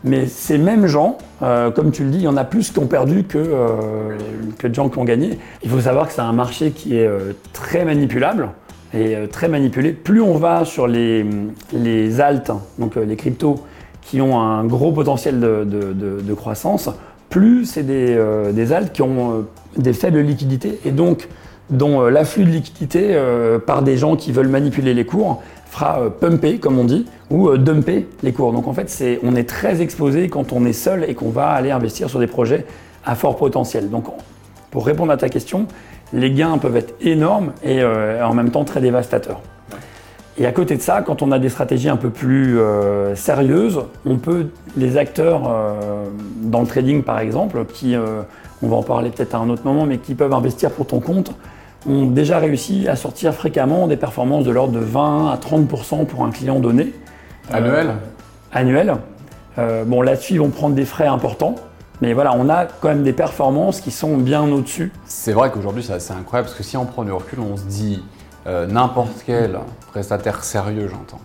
Mais 0.03 0.27
ces 0.27 0.57
mêmes 0.57 0.86
gens, 0.86 1.17
euh, 1.41 1.72
comme 1.72 1.91
tu 1.91 2.03
le 2.03 2.10
dis, 2.10 2.17
il 2.17 2.24
y 2.24 2.27
en 2.27 2.36
a 2.36 2.43
plus 2.43 2.72
qui 2.72 2.79
ont 2.79 2.88
perdu 2.88 3.24
que, 3.24 3.38
euh, 3.38 4.17
que 4.57 4.67
de 4.67 4.75
gens 4.75 4.89
qui 4.89 4.98
ont 4.98 5.05
gagné. 5.05 5.39
Il 5.63 5.69
faut 5.69 5.79
savoir 5.79 6.07
que 6.07 6.13
c'est 6.13 6.22
un 6.22 6.33
marché 6.33 6.72
qui 6.72 6.98
est 6.98 7.07
euh, 7.07 7.31
très 7.53 7.86
manipulable 7.86 8.50
et 8.93 9.15
très 9.31 9.48
manipulé. 9.48 9.91
Plus 9.91 10.22
on 10.22 10.36
va 10.36 10.65
sur 10.65 10.88
les, 10.88 11.25
les 11.72 12.22
altes, 12.22 12.51
donc 12.77 12.95
les 12.95 13.15
cryptos, 13.15 13.55
qui 14.01 14.22
ont 14.22 14.39
un 14.39 14.65
gros 14.65 14.91
potentiel 14.91 15.39
de, 15.39 15.63
de, 15.63 16.33
croissance, 16.36 16.91
plus 17.31 17.65
c'est 17.65 17.81
des, 17.81 18.15
des 18.53 18.72
altes 18.72 18.93
qui 18.93 19.01
ont 19.01 19.48
des 19.77 19.93
faibles 19.93 20.19
liquidités 20.19 20.79
et 20.86 20.91
donc 20.91 21.27
dont 21.70 22.01
l'afflux 22.01 22.43
de 22.43 22.50
liquidités 22.50 23.17
par 23.65 23.84
des 23.84 23.98
gens 23.98 24.15
qui 24.15 24.32
veulent 24.32 24.50
manipuler 24.50 24.93
les 24.93 25.05
cours 25.05 25.41
fera 25.74 26.00
euh, 26.00 26.10
pumper, 26.10 26.60
comme 26.60 26.77
on 26.79 26.84
dit, 26.84 27.05
ou 27.29 27.50
euh, 27.50 27.58
dumper 27.58 28.08
les 28.22 28.32
cours. 28.32 28.53
Donc 28.53 28.67
en 28.67 28.74
fait, 28.74 28.89
c'est, 28.89 29.20
on 29.24 29.36
est 29.36 29.50
très 29.50 29.82
exposé 29.82 30.29
quand 30.29 30.53
on 30.53 30.65
est 30.65 30.74
seul 30.74 31.03
et 31.08 31.15
qu'on 31.15 31.29
va 31.29 31.50
aller 31.50 31.72
investir 31.72 32.10
sur 32.10 32.20
des 32.20 32.27
projets 32.27 32.65
à 33.05 33.15
fort 33.15 33.36
potentiel. 33.36 33.89
Donc 33.89 34.05
pour 34.72 34.86
répondre 34.86 35.12
à 35.12 35.17
ta 35.17 35.29
question, 35.29 35.67
les 36.13 36.32
gains 36.32 36.58
peuvent 36.60 36.77
être 36.77 36.93
énormes 37.01 37.53
et 37.63 37.82
euh, 37.82 38.25
en 38.25 38.34
même 38.34 38.51
temps 38.51 38.63
très 38.63 38.82
dévastateurs. 38.82 39.41
Et 40.37 40.45
à 40.45 40.51
côté 40.51 40.75
de 40.75 40.81
ça, 40.81 41.01
quand 41.01 41.21
on 41.21 41.31
a 41.31 41.39
des 41.39 41.49
stratégies 41.49 41.89
un 41.89 41.97
peu 41.97 42.09
plus 42.09 42.57
sérieuses, 43.13 43.81
on 44.05 44.17
peut, 44.17 44.47
les 44.75 44.97
acteurs 44.97 45.41
dans 46.41 46.61
le 46.61 46.65
trading 46.65 47.03
par 47.03 47.19
exemple, 47.19 47.65
qui, 47.65 47.95
on 48.63 48.67
va 48.67 48.77
en 48.77 48.83
parler 48.83 49.11
peut-être 49.11 49.35
à 49.35 49.37
un 49.37 49.49
autre 49.49 49.63
moment, 49.65 49.85
mais 49.85 49.99
qui 49.99 50.15
peuvent 50.15 50.33
investir 50.33 50.71
pour 50.71 50.87
ton 50.87 50.99
compte, 50.99 51.33
ont 51.87 52.05
déjà 52.05 52.39
réussi 52.39 52.87
à 52.87 52.95
sortir 52.95 53.33
fréquemment 53.33 53.87
des 53.87 53.97
performances 53.97 54.45
de 54.45 54.51
l'ordre 54.51 54.73
de 54.73 54.79
20 54.79 55.31
à 55.31 55.35
30% 55.37 56.05
pour 56.05 56.23
un 56.23 56.31
client 56.31 56.59
donné. 56.59 56.93
Annuel? 57.51 57.89
euh, 57.89 57.93
Annuel. 58.53 58.95
Euh, 59.57 59.83
bon, 59.83 60.01
là-dessus, 60.01 60.33
ils 60.33 60.39
vont 60.39 60.49
prendre 60.49 60.75
des 60.75 60.85
frais 60.85 61.07
importants. 61.07 61.55
Mais 62.01 62.13
voilà, 62.13 62.33
on 62.35 62.49
a 62.49 62.65
quand 62.65 62.89
même 62.89 63.03
des 63.03 63.13
performances 63.13 63.79
qui 63.79 63.91
sont 63.91 64.17
bien 64.17 64.43
au-dessus. 64.43 64.91
C'est 65.05 65.31
vrai 65.31 65.51
qu'aujourd'hui, 65.51 65.83
c'est 65.83 65.93
assez 65.93 66.13
incroyable 66.13 66.47
parce 66.47 66.57
que 66.57 66.63
si 66.63 66.75
on 66.75 66.85
prend 66.85 67.03
du 67.03 67.11
recul, 67.11 67.39
on 67.39 67.55
se 67.55 67.63
dit 67.63 68.03
euh, 68.47 68.65
n'importe 68.67 69.23
quel 69.25 69.59
prestataire 69.91 70.43
sérieux, 70.43 70.89
j'entends, 70.89 71.21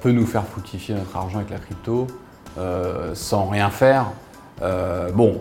peut 0.00 0.10
nous 0.10 0.26
faire 0.26 0.44
fructifier 0.44 0.96
notre 0.96 1.16
argent 1.16 1.38
avec 1.38 1.50
la 1.50 1.58
crypto 1.58 2.08
sans 3.14 3.46
rien 3.46 3.70
faire. 3.70 4.06
bon, 5.14 5.40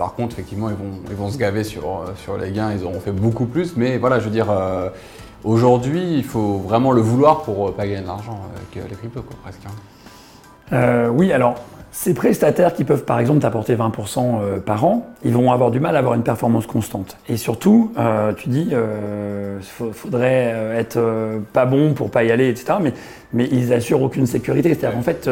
par 0.00 0.14
contre, 0.14 0.32
effectivement, 0.32 0.70
ils 0.70 0.76
vont, 0.76 0.98
ils 1.10 1.14
vont 1.14 1.30
se 1.30 1.36
gaver 1.36 1.62
sur, 1.62 2.06
les 2.40 2.52
gains, 2.52 2.72
ils 2.72 2.84
auront 2.84 3.00
fait 3.00 3.12
beaucoup 3.12 3.44
plus. 3.44 3.76
Mais 3.76 3.98
voilà, 3.98 4.18
je 4.18 4.24
veux 4.24 4.30
dire, 4.30 4.50
euh, 4.50 4.88
aujourd'hui, 5.44 6.14
il 6.14 6.24
faut 6.24 6.56
vraiment 6.56 6.92
le 6.92 7.02
vouloir 7.02 7.42
pour 7.42 7.74
pas 7.74 7.86
gagner 7.86 8.00
de 8.00 8.06
l'argent 8.06 8.40
avec 8.56 8.90
les 8.90 8.96
cryptos, 8.96 9.20
quoi, 9.20 9.36
presque. 9.42 9.60
Hein. 9.66 9.74
Euh, 10.72 11.08
oui, 11.08 11.32
alors, 11.34 11.56
ces 11.92 12.14
prestataires 12.14 12.74
qui 12.74 12.84
peuvent 12.84 13.04
par 13.04 13.18
exemple 13.18 13.40
t'apporter 13.40 13.74
20% 13.74 14.18
euh, 14.18 14.58
par 14.60 14.84
an, 14.84 15.08
ils 15.24 15.32
vont 15.32 15.50
avoir 15.50 15.70
du 15.70 15.80
mal 15.80 15.96
à 15.96 15.98
avoir 15.98 16.14
une 16.14 16.22
performance 16.22 16.66
constante. 16.66 17.16
Et 17.28 17.36
surtout, 17.36 17.92
tu 18.36 18.48
dis, 18.48 18.70
il 18.70 19.92
faudrait 19.92 20.54
être 20.76 21.00
pas 21.52 21.66
bon 21.66 21.92
pour 21.94 22.10
pas 22.10 22.24
y 22.24 22.30
aller, 22.30 22.48
etc. 22.48 22.74
Mais, 23.32 23.48
ils 23.50 23.72
assurent 23.72 24.02
aucune 24.02 24.26
sécurité. 24.26 24.74
C'est-à-dire 24.74 24.96
qu'en 24.96 25.02
fait, 25.02 25.28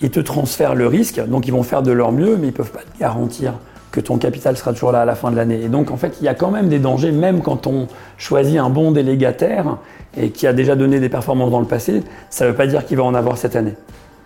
ils 0.00 0.10
te 0.10 0.20
transfèrent 0.20 0.74
le 0.74 0.86
risque, 0.86 1.24
donc 1.26 1.46
ils 1.46 1.52
vont 1.52 1.62
faire 1.62 1.82
de 1.82 1.92
leur 1.92 2.12
mieux, 2.12 2.36
mais 2.36 2.48
ils 2.48 2.52
peuvent 2.52 2.70
pas 2.70 2.80
te 2.80 2.98
garantir 2.98 3.54
que 3.90 4.00
ton 4.00 4.18
capital 4.18 4.56
sera 4.56 4.72
toujours 4.72 4.92
là 4.92 5.02
à 5.02 5.04
la 5.04 5.14
fin 5.14 5.30
de 5.30 5.36
l'année. 5.36 5.62
Et 5.62 5.68
donc, 5.68 5.90
en 5.90 5.96
fait, 5.96 6.16
il 6.20 6.24
y 6.24 6.28
a 6.28 6.34
quand 6.34 6.50
même 6.50 6.68
des 6.68 6.78
dangers, 6.78 7.12
même 7.12 7.42
quand 7.42 7.66
on 7.66 7.88
choisit 8.18 8.58
un 8.58 8.70
bon 8.70 8.92
délégataire 8.92 9.78
et 10.16 10.30
qui 10.30 10.46
a 10.46 10.52
déjà 10.52 10.76
donné 10.76 11.00
des 11.00 11.08
performances 11.08 11.50
dans 11.50 11.60
le 11.60 11.66
passé, 11.66 12.02
ça 12.30 12.44
ne 12.44 12.50
veut 12.50 12.56
pas 12.56 12.66
dire 12.66 12.86
qu'il 12.86 12.96
va 12.96 13.04
en 13.04 13.14
avoir 13.14 13.36
cette 13.36 13.56
année. 13.56 13.74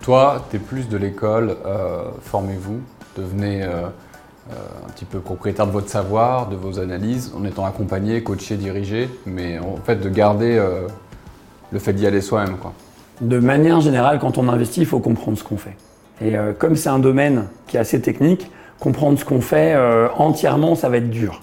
Toi, 0.05 0.45
tu 0.51 0.57
es 0.57 0.59
plus 0.59 0.87
de 0.87 0.97
l'école, 0.97 1.55
euh, 1.65 2.03
formez-vous, 2.21 2.79
devenez 3.17 3.63
euh, 3.63 3.69
euh, 4.51 4.53
un 4.85 4.89
petit 4.91 5.03
peu 5.03 5.17
propriétaire 5.17 5.65
de 5.65 5.71
votre 5.71 5.89
savoir, 5.89 6.47
de 6.47 6.55
vos 6.55 6.77
analyses, 6.77 7.33
en 7.35 7.43
étant 7.43 7.65
accompagné, 7.65 8.21
coaché, 8.21 8.55
dirigé, 8.55 9.09
mais 9.25 9.57
en 9.57 9.77
fait 9.77 9.95
de 9.95 10.07
garder 10.07 10.63
le 11.71 11.79
fait 11.79 11.93
d'y 11.93 12.05
aller 12.05 12.21
soi-même. 12.21 12.55
De 13.19 13.39
manière 13.39 13.81
générale, 13.81 14.19
quand 14.19 14.37
on 14.37 14.47
investit, 14.47 14.81
il 14.81 14.85
faut 14.85 14.99
comprendre 14.99 15.39
ce 15.39 15.43
qu'on 15.43 15.57
fait. 15.57 15.75
Et 16.21 16.35
comme 16.59 16.75
c'est 16.75 16.89
un 16.89 16.99
domaine 16.99 17.47
qui 17.65 17.77
est 17.77 17.79
assez 17.79 17.99
technique, 17.99 18.51
comprendre 18.79 19.17
ce 19.17 19.25
qu'on 19.25 19.41
fait 19.41 19.75
entièrement, 20.17 20.75
ça 20.75 20.87
va 20.87 20.97
être 20.97 21.09
dur. 21.09 21.41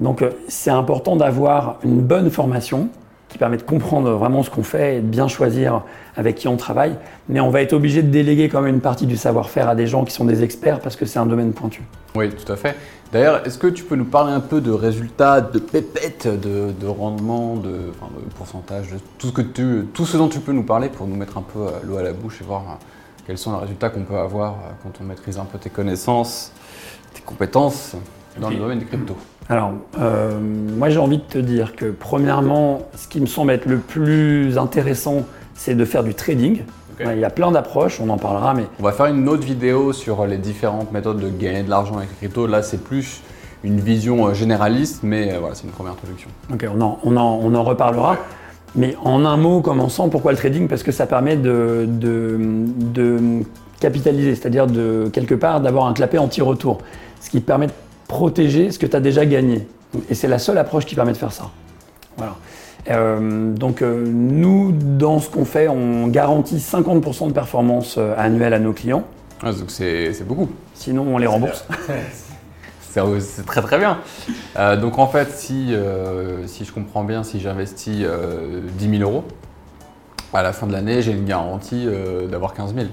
Donc 0.00 0.24
c'est 0.48 0.70
important 0.70 1.16
d'avoir 1.16 1.76
une 1.84 2.00
bonne 2.00 2.30
formation 2.30 2.88
qui 3.34 3.38
permet 3.38 3.56
de 3.56 3.62
comprendre 3.62 4.12
vraiment 4.12 4.44
ce 4.44 4.50
qu'on 4.50 4.62
fait 4.62 4.98
et 4.98 5.00
de 5.00 5.08
bien 5.08 5.26
choisir 5.26 5.82
avec 6.14 6.36
qui 6.36 6.46
on 6.46 6.56
travaille. 6.56 6.94
Mais 7.28 7.40
on 7.40 7.50
va 7.50 7.62
être 7.62 7.72
obligé 7.72 8.00
de 8.00 8.06
déléguer 8.06 8.48
quand 8.48 8.60
même 8.60 8.76
une 8.76 8.80
partie 8.80 9.06
du 9.06 9.16
savoir-faire 9.16 9.68
à 9.68 9.74
des 9.74 9.88
gens 9.88 10.04
qui 10.04 10.12
sont 10.12 10.24
des 10.24 10.44
experts 10.44 10.78
parce 10.78 10.94
que 10.94 11.04
c'est 11.04 11.18
un 11.18 11.26
domaine 11.26 11.52
pointu. 11.52 11.82
Oui, 12.14 12.30
tout 12.30 12.52
à 12.52 12.54
fait. 12.54 12.76
D'ailleurs, 13.12 13.44
est-ce 13.44 13.58
que 13.58 13.66
tu 13.66 13.82
peux 13.82 13.96
nous 13.96 14.04
parler 14.04 14.32
un 14.32 14.38
peu 14.38 14.60
de 14.60 14.70
résultats, 14.70 15.40
de 15.40 15.58
pépettes, 15.58 16.28
de, 16.28 16.86
rendement, 16.86 17.56
de, 17.56 17.90
pourcentage, 18.36 18.92
de 18.92 18.98
tout 19.18 19.26
ce, 19.26 19.32
que 19.32 19.42
tu, 19.42 19.88
tout 19.92 20.06
ce 20.06 20.16
dont 20.16 20.28
tu 20.28 20.38
peux 20.38 20.52
nous 20.52 20.62
parler 20.62 20.88
pour 20.88 21.08
nous 21.08 21.16
mettre 21.16 21.36
un 21.36 21.42
peu 21.42 21.66
l'eau 21.82 21.96
à 21.96 22.04
la 22.04 22.12
bouche 22.12 22.40
et 22.40 22.44
voir 22.44 22.78
quels 23.26 23.36
sont 23.36 23.52
les 23.54 23.62
résultats 23.62 23.90
qu'on 23.90 24.04
peut 24.04 24.16
avoir 24.16 24.52
euh, 24.52 24.70
quand 24.84 24.92
on 25.00 25.04
maîtrise 25.04 25.38
un 25.38 25.44
peu 25.44 25.58
tes 25.58 25.70
connaissances, 25.70 26.52
tes 27.12 27.22
compétences 27.22 27.96
dans 28.38 28.50
le 28.50 28.56
domaine 28.56 28.78
des 28.78 28.84
cryptos 28.84 29.16
Alors, 29.48 29.72
euh, 30.00 30.38
moi 30.40 30.88
j'ai 30.88 30.98
envie 30.98 31.18
de 31.18 31.22
te 31.22 31.38
dire 31.38 31.76
que 31.76 31.86
premièrement, 31.86 32.88
ce 32.96 33.08
qui 33.08 33.20
me 33.20 33.26
semble 33.26 33.52
être 33.52 33.66
le 33.66 33.78
plus 33.78 34.56
intéressant, 34.56 35.24
c'est 35.54 35.74
de 35.74 35.84
faire 35.84 36.02
du 36.04 36.14
trading. 36.14 36.62
Il 37.00 37.18
y 37.18 37.24
a 37.24 37.30
plein 37.30 37.50
d'approches, 37.50 38.00
on 38.00 38.08
en 38.08 38.18
parlera, 38.18 38.54
mais... 38.54 38.66
On 38.78 38.84
va 38.84 38.92
faire 38.92 39.06
une 39.06 39.28
autre 39.28 39.42
vidéo 39.42 39.92
sur 39.92 40.26
les 40.26 40.38
différentes 40.38 40.92
méthodes 40.92 41.18
de 41.18 41.28
gagner 41.28 41.64
de 41.64 41.70
l'argent 41.70 41.96
avec 41.96 42.08
les 42.10 42.16
cryptos. 42.16 42.46
Là, 42.46 42.62
c'est 42.62 42.82
plus 42.82 43.20
une 43.64 43.80
vision 43.80 44.28
euh, 44.28 44.34
généraliste, 44.34 45.00
mais 45.02 45.36
voilà, 45.38 45.56
c'est 45.56 45.64
une 45.64 45.72
première 45.72 45.94
introduction. 45.94 46.30
Ok, 46.52 46.64
on 46.72 46.80
en, 46.80 47.00
on 47.02 47.16
en, 47.16 47.40
on 47.42 47.52
en 47.54 47.62
reparlera. 47.64 48.16
Mais 48.76 48.96
en 49.04 49.24
un 49.24 49.36
mot, 49.36 49.60
commençant, 49.60 50.08
pourquoi 50.08 50.32
le 50.32 50.38
trading? 50.38 50.68
Parce 50.68 50.82
que 50.82 50.92
ça 50.92 51.06
permet 51.06 51.36
de, 51.36 51.88
capitaliser, 53.80 54.34
c'est-à-dire 54.34 54.66
de 54.66 55.08
quelque 55.12 55.34
part 55.34 55.60
d'avoir 55.60 55.86
un 55.86 55.92
clapet 55.92 56.18
anti-retour, 56.18 56.78
ce 57.20 57.30
qui 57.30 57.40
permet 57.40 57.66
de 57.66 57.72
protéger 58.08 58.70
ce 58.70 58.78
que 58.78 58.86
tu 58.86 58.96
as 58.96 59.00
déjà 59.00 59.26
gagné. 59.26 59.66
Et 60.10 60.14
c'est 60.14 60.28
la 60.28 60.38
seule 60.38 60.58
approche 60.58 60.86
qui 60.86 60.94
permet 60.94 61.12
de 61.12 61.16
faire 61.16 61.32
ça. 61.32 61.50
Voilà. 62.16 62.36
Euh, 62.90 63.52
donc 63.54 63.82
euh, 63.82 64.04
nous, 64.06 64.72
dans 64.72 65.18
ce 65.18 65.30
qu'on 65.30 65.44
fait, 65.44 65.68
on 65.68 66.08
garantit 66.08 66.56
50% 66.56 67.28
de 67.28 67.32
performance 67.32 67.96
euh, 67.98 68.14
annuelle 68.16 68.54
à 68.54 68.58
nos 68.58 68.72
clients. 68.72 69.04
Ah, 69.42 69.52
donc 69.52 69.70
c'est 69.70 70.26
beaucoup. 70.26 70.48
Sinon, 70.74 71.06
on 71.08 71.18
les 71.18 71.26
rembourse. 71.26 71.66
C'est 72.94 73.44
très 73.44 73.60
très 73.60 73.78
bien. 73.80 73.98
Donc 74.76 75.00
en 75.00 75.08
fait, 75.08 75.32
si, 75.32 75.74
si 76.46 76.64
je 76.64 76.72
comprends 76.72 77.02
bien, 77.02 77.24
si 77.24 77.40
j'investis 77.40 77.96
10 77.96 78.04
euh, 78.06 78.60
000 78.78 79.02
euros, 79.02 79.24
à 80.32 80.44
la 80.44 80.52
fin 80.52 80.68
de 80.68 80.72
l'année, 80.72 81.02
j'ai 81.02 81.10
une 81.10 81.24
garantie 81.24 81.88
d'avoir 82.30 82.54
15 82.54 82.72
000. 82.72 82.86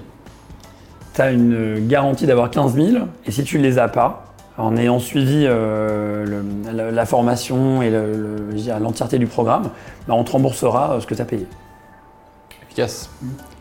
Tu 1.14 1.20
as 1.20 1.30
une 1.30 1.86
garantie 1.86 2.26
d'avoir 2.26 2.50
15 2.50 2.74
000 2.74 3.04
et 3.26 3.30
si 3.30 3.44
tu 3.44 3.58
ne 3.58 3.62
les 3.62 3.78
as 3.78 3.86
pas, 3.86 4.31
en 4.62 4.76
ayant 4.76 4.98
suivi 4.98 5.46
la, 5.46 7.06
formation 7.06 7.82
et 7.82 7.90
l'entièreté 8.80 9.18
du 9.18 9.26
programme, 9.26 9.70
bah, 10.06 10.14
on 10.14 10.24
te 10.24 10.32
remboursera 10.32 10.98
ce 11.00 11.06
que 11.06 11.14
tu 11.14 11.22
as 11.22 11.26
payé. 11.26 11.46
Efficace. 12.64 13.10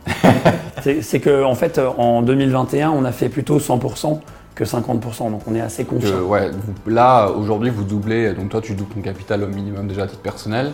C'est 1.02 1.20
qu'en 1.20 1.44
en 1.44 1.56
fait, 1.56 1.80
en 1.80 2.22
2021, 2.22 2.92
on 2.92 3.06
a 3.06 3.12
fait 3.12 3.30
plutôt 3.30 3.60
100% 3.60 4.20
que 4.56 4.64
50%, 4.64 5.32
donc 5.32 5.42
on 5.48 5.56
est 5.56 5.62
assez 5.62 5.86
confiant. 5.86 6.22
ouais, 6.22 6.52
là, 6.86 7.30
aujourd'hui, 7.30 7.70
vous 7.70 7.84
doublez, 7.84 8.34
donc 8.34 8.50
toi, 8.50 8.62
tu 8.62 8.74
doubles 8.74 8.94
ton 8.94 9.02
capital 9.02 9.44
au 9.44 9.48
minimum 9.48 9.88
déjà 9.88 10.04
à 10.04 10.08
titre 10.08 10.22
personnel. 10.22 10.72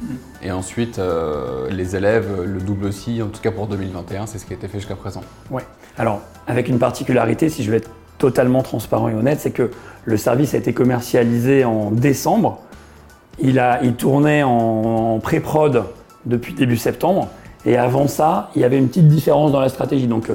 Mm. 0.00 0.06
Et 0.42 0.52
ensuite, 0.52 0.98
euh, 0.98 1.68
les 1.70 1.96
élèves 1.96 2.42
le 2.44 2.60
doublent 2.60 2.86
aussi, 2.86 3.22
en 3.22 3.28
tout 3.28 3.40
cas 3.40 3.50
pour 3.50 3.66
2021, 3.66 4.26
c'est 4.26 4.38
ce 4.38 4.46
qui 4.46 4.52
a 4.52 4.56
été 4.56 4.68
fait 4.68 4.78
jusqu'à 4.78 4.96
présent. 4.96 5.22
Ouais. 5.50 5.64
Alors, 5.96 6.20
avec 6.46 6.68
une 6.68 6.78
particularité, 6.78 7.48
si 7.48 7.64
je 7.64 7.70
vais 7.70 7.78
être 7.78 7.90
totalement 8.18 8.62
transparent 8.62 9.08
et 9.08 9.14
honnête, 9.14 9.40
c'est 9.40 9.50
que 9.50 9.70
le 10.04 10.16
service 10.16 10.54
a 10.54 10.58
été 10.58 10.72
commercialisé 10.72 11.64
en 11.64 11.90
décembre. 11.90 12.60
Il, 13.40 13.58
a, 13.58 13.80
il 13.82 13.94
tournait 13.94 14.42
en, 14.42 15.14
en 15.14 15.18
pré-prod 15.20 15.84
depuis 16.26 16.54
début 16.54 16.76
septembre. 16.76 17.28
Et 17.64 17.76
avant 17.76 18.08
ça, 18.08 18.50
il 18.54 18.62
y 18.62 18.64
avait 18.64 18.78
une 18.78 18.88
petite 18.88 19.08
différence 19.08 19.52
dans 19.52 19.60
la 19.60 19.68
stratégie. 19.68 20.06
Donc, 20.06 20.30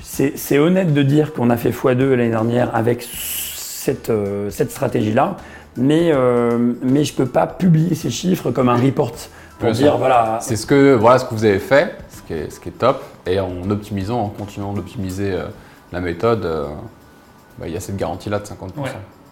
c'est 0.00 0.58
honnête 0.58 0.92
de 0.92 1.02
dire 1.02 1.32
qu'on 1.32 1.50
a 1.50 1.56
fait 1.56 1.70
x2 1.70 2.10
l'année 2.10 2.30
dernière 2.30 2.74
avec 2.74 3.06
cette, 3.08 4.10
euh, 4.10 4.50
stratégie-là, 4.50 5.36
mais, 5.76 6.10
euh, 6.12 6.74
mais 6.82 7.04
je 7.04 7.12
ne 7.12 7.16
peux 7.16 7.26
pas 7.26 7.46
publier 7.46 7.94
ces 7.94 8.10
chiffres 8.10 8.50
comme 8.50 8.68
un 8.68 8.76
report 8.76 9.12
pour 9.58 9.70
dire 9.70 9.96
voilà. 9.96 10.38
C'est 10.40 10.56
ce 10.56 10.66
que, 10.66 10.94
voilà 10.94 11.18
ce 11.18 11.24
que 11.24 11.34
vous 11.34 11.44
avez 11.44 11.58
fait, 11.58 11.96
ce 12.10 12.22
qui 12.22 12.32
est, 12.34 12.50
ce 12.50 12.60
qui 12.60 12.68
est 12.68 12.78
top, 12.78 13.02
et 13.26 13.40
en 13.40 13.70
optimisant, 13.70 14.20
en 14.20 14.28
continuant 14.28 14.72
d'optimiser 14.72 15.32
euh, 15.32 15.44
la 15.92 16.00
méthode, 16.00 16.48
bah, 17.58 17.66
il 17.68 17.74
y 17.74 17.76
a 17.76 17.80
cette 17.80 17.96
garantie-là 17.96 18.38
de 18.38 18.44
50%. 18.44 18.54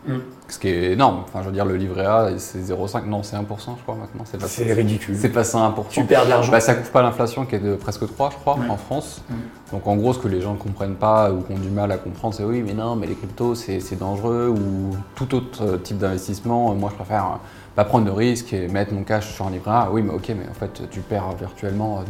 Mm. 0.04 0.18
Ce 0.48 0.58
qui 0.58 0.68
est 0.68 0.92
énorme. 0.92 1.22
Enfin, 1.24 1.42
je 1.42 1.46
veux 1.46 1.52
dire, 1.52 1.64
le 1.64 1.76
livret 1.76 2.04
A, 2.04 2.30
c'est 2.38 2.58
0,5. 2.58 3.06
Non, 3.06 3.22
c'est 3.22 3.36
1%, 3.36 3.40
je 3.40 3.82
crois, 3.82 3.94
maintenant. 3.94 4.24
C'est 4.24 4.72
ridicule. 4.72 5.16
C'est 5.16 5.28
passé 5.28 5.56
à 5.56 5.60
1%. 5.60 5.74
Tu 5.90 6.04
perds 6.04 6.24
de 6.24 6.30
l'argent. 6.30 6.50
Bah, 6.50 6.60
ça 6.60 6.74
couvre 6.74 6.90
pas 6.90 7.02
l'inflation 7.02 7.46
qui 7.46 7.54
est 7.54 7.60
de 7.60 7.76
presque 7.76 8.06
3, 8.06 8.30
je 8.30 8.36
crois, 8.36 8.58
en 8.68 8.76
France. 8.76 9.22
Mm. 9.28 9.34
Donc, 9.72 9.86
en 9.86 9.96
gros, 9.96 10.12
ce 10.12 10.18
que 10.18 10.28
les 10.28 10.40
gens 10.40 10.54
ne 10.54 10.58
comprennent 10.58 10.96
pas 10.96 11.30
ou 11.30 11.44
ont 11.48 11.58
du 11.58 11.70
mal 11.70 11.92
à 11.92 11.98
comprendre, 11.98 12.34
c'est 12.34 12.44
oui, 12.44 12.62
mais 12.66 12.74
non, 12.74 12.96
mais 12.96 13.06
les 13.06 13.14
cryptos, 13.14 13.54
c'est 13.54 13.98
dangereux 13.98 14.48
ou 14.48 14.96
tout 15.14 15.34
autre 15.34 15.76
type 15.78 15.98
d'investissement. 15.98 16.74
Moi, 16.74 16.90
je 16.90 16.96
préfère 16.96 17.38
pas 17.74 17.84
prendre 17.84 18.04
de 18.04 18.10
risques 18.10 18.52
et 18.52 18.68
mettre 18.68 18.92
mon 18.92 19.02
cash 19.02 19.34
sur 19.34 19.46
un 19.46 19.50
livret 19.50 19.70
A. 19.70 19.88
Oui, 19.90 20.02
mais 20.02 20.12
ok, 20.12 20.28
mais 20.28 20.48
en 20.50 20.54
fait, 20.54 20.88
tu 20.90 21.00
perds 21.00 21.32
virtuellement 21.38 22.02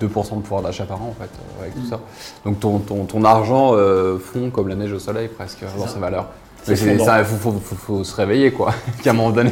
2% 0.00 0.36
de 0.36 0.40
pouvoir 0.40 0.62
d'achat 0.62 0.84
par 0.84 1.02
an, 1.02 1.14
en 1.16 1.22
fait, 1.22 1.28
euh, 1.28 1.62
avec 1.62 1.74
tout 1.74 1.80
mm. 1.80 1.90
ça. 1.90 2.00
Donc, 2.44 2.60
ton, 2.60 2.78
ton, 2.78 3.04
ton 3.04 3.24
argent 3.24 3.72
euh, 3.74 4.18
fond 4.18 4.50
comme 4.50 4.68
la 4.68 4.74
neige 4.74 4.92
au 4.92 4.98
soleil, 4.98 5.28
presque, 5.28 5.64
dans 5.78 5.86
ses 5.86 5.98
valeurs. 5.98 6.28
Il 6.68 6.76
faut, 6.76 8.04
se 8.04 8.16
réveiller, 8.16 8.52
quoi. 8.52 8.72
à 9.04 9.10
un 9.10 9.12
moment 9.12 9.30
donné, 9.30 9.50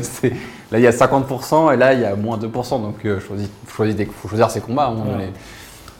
là, 0.70 0.78
il 0.78 0.82
y 0.82 0.86
a 0.86 0.92
50% 0.92 1.74
et 1.74 1.76
là, 1.76 1.92
il 1.92 2.00
y 2.00 2.04
a 2.04 2.14
moins 2.14 2.38
2%. 2.38 2.82
Donc, 2.82 2.96
il 3.04 3.10
euh, 3.10 3.20
faut 3.66 4.28
choisir 4.28 4.50
ses 4.50 4.60
combats 4.60 4.84
à 4.84 4.86
un 4.88 4.92
moment 4.92 5.12
donné. 5.12 5.30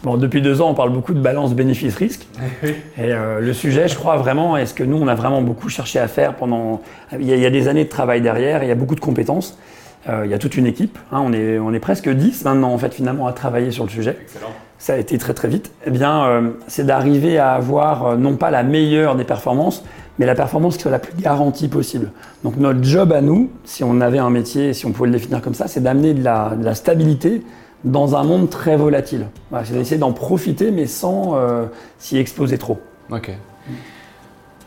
Bon, 0.03 0.17
depuis 0.17 0.41
deux 0.41 0.61
ans, 0.61 0.69
on 0.69 0.73
parle 0.73 0.91
beaucoup 0.91 1.13
de 1.13 1.19
balance 1.19 1.53
bénéfice-risque. 1.53 2.27
Et 2.63 2.71
euh, 2.99 3.39
le 3.39 3.53
sujet, 3.53 3.87
je 3.87 3.95
crois 3.95 4.17
vraiment, 4.17 4.57
est-ce 4.57 4.73
que 4.73 4.83
nous, 4.83 4.97
on 4.97 5.07
a 5.07 5.15
vraiment 5.15 5.41
beaucoup 5.41 5.69
cherché 5.69 5.99
à 5.99 6.07
faire 6.07 6.35
pendant. 6.35 6.81
Il 7.19 7.27
y, 7.27 7.45
a, 7.45 7.49
des 7.49 7.67
années 7.67 7.83
de 7.83 7.89
travail 7.89 8.21
derrière, 8.21 8.63
il 8.63 8.69
y 8.69 8.71
a 8.71 8.75
beaucoup 8.75 8.95
de 8.95 8.99
compétences. 8.99 9.57
Euh, 10.09 10.23
il 10.25 10.31
y 10.31 10.33
a 10.33 10.39
toute 10.39 10.57
une 10.57 10.65
équipe. 10.65 10.97
Hein. 11.11 11.21
on, 11.23 11.31
est, 11.33 11.59
on 11.59 11.71
est 11.73 11.79
presque 11.79 12.09
10 12.09 12.45
maintenant, 12.45 12.73
en 12.73 12.77
fait, 12.79 12.93
finalement, 12.93 13.27
à 13.27 13.33
travailler 13.33 13.69
sur 13.69 13.83
le 13.83 13.89
sujet. 13.89 14.17
Excellent. 14.23 14.53
Ça 14.79 14.93
a 14.93 14.97
été 14.97 15.19
très, 15.19 15.35
très 15.35 15.47
vite. 15.47 15.71
Eh 15.85 15.91
bien, 15.91 16.53
c'est 16.65 16.87
d'arriver 16.87 17.37
à 17.37 17.51
avoir 17.51 18.17
non 18.17 18.35
pas 18.35 18.49
la 18.49 18.63
meilleure 18.63 19.15
des 19.15 19.25
performances, 19.25 19.83
mais 20.21 20.27
la 20.27 20.35
performance 20.35 20.75
qui 20.75 20.83
soit 20.83 20.91
la 20.91 20.99
plus 20.99 21.19
garantie 21.19 21.67
possible. 21.67 22.11
Donc 22.43 22.57
notre 22.57 22.83
job 22.83 23.11
à 23.11 23.21
nous, 23.21 23.49
si 23.63 23.83
on 23.83 24.01
avait 24.01 24.19
un 24.19 24.29
métier, 24.29 24.73
si 24.73 24.85
on 24.85 24.91
pouvait 24.91 25.09
le 25.09 25.13
définir 25.13 25.41
comme 25.41 25.53
ça, 25.53 25.67
c'est 25.67 25.81
d'amener 25.81 26.13
de 26.13 26.23
la, 26.23 26.75
stabilité 26.75 27.41
dans 27.83 28.15
un 28.15 28.23
monde 28.23 28.49
très 28.49 28.77
volatile. 28.77 29.27
c'est 29.63 29.73
d'essayer 29.73 29.97
d'en 29.97 30.13
profiter, 30.13 30.71
mais 30.71 30.85
sans 30.85 31.35
euh, 31.35 31.65
s'y 31.99 32.17
exposer 32.17 32.57
trop. 32.57 32.79
Ok. 33.11 33.31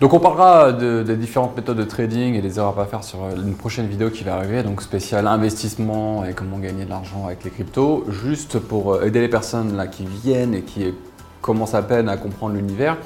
Donc 0.00 0.12
on 0.12 0.18
parlera 0.18 0.72
des 0.72 1.16
différentes 1.16 1.56
méthodes 1.56 1.76
de 1.76 1.84
trading 1.84 2.34
et 2.34 2.42
des 2.42 2.58
erreurs 2.58 2.72
à 2.72 2.74
pas 2.74 2.86
faire 2.86 3.04
sur 3.04 3.20
une 3.36 3.54
prochaine 3.54 3.86
vidéo 3.86 4.10
qui 4.10 4.24
va 4.24 4.34
arriver, 4.34 4.62
donc 4.62 4.82
spécial 4.82 5.26
investissement 5.28 6.24
et 6.24 6.32
comment 6.32 6.58
gagner 6.58 6.84
de 6.84 6.90
l'argent 6.90 7.26
avec 7.26 7.44
les 7.44 7.50
cryptos. 7.50 8.04
Juste 8.08 8.58
pour 8.58 8.94
euh, 8.94 9.04
aider 9.04 9.20
les 9.20 9.28
personnes 9.28 9.76
là 9.76 9.86
qui 9.86 10.04
viennent 10.04 10.54
et 10.54 10.62
qui 10.62 10.92
commencent 11.40 11.74
à 11.74 11.82
peine 11.82 12.08
à 12.08 12.16
comprendre 12.16 12.54
l'univers, 12.54 12.96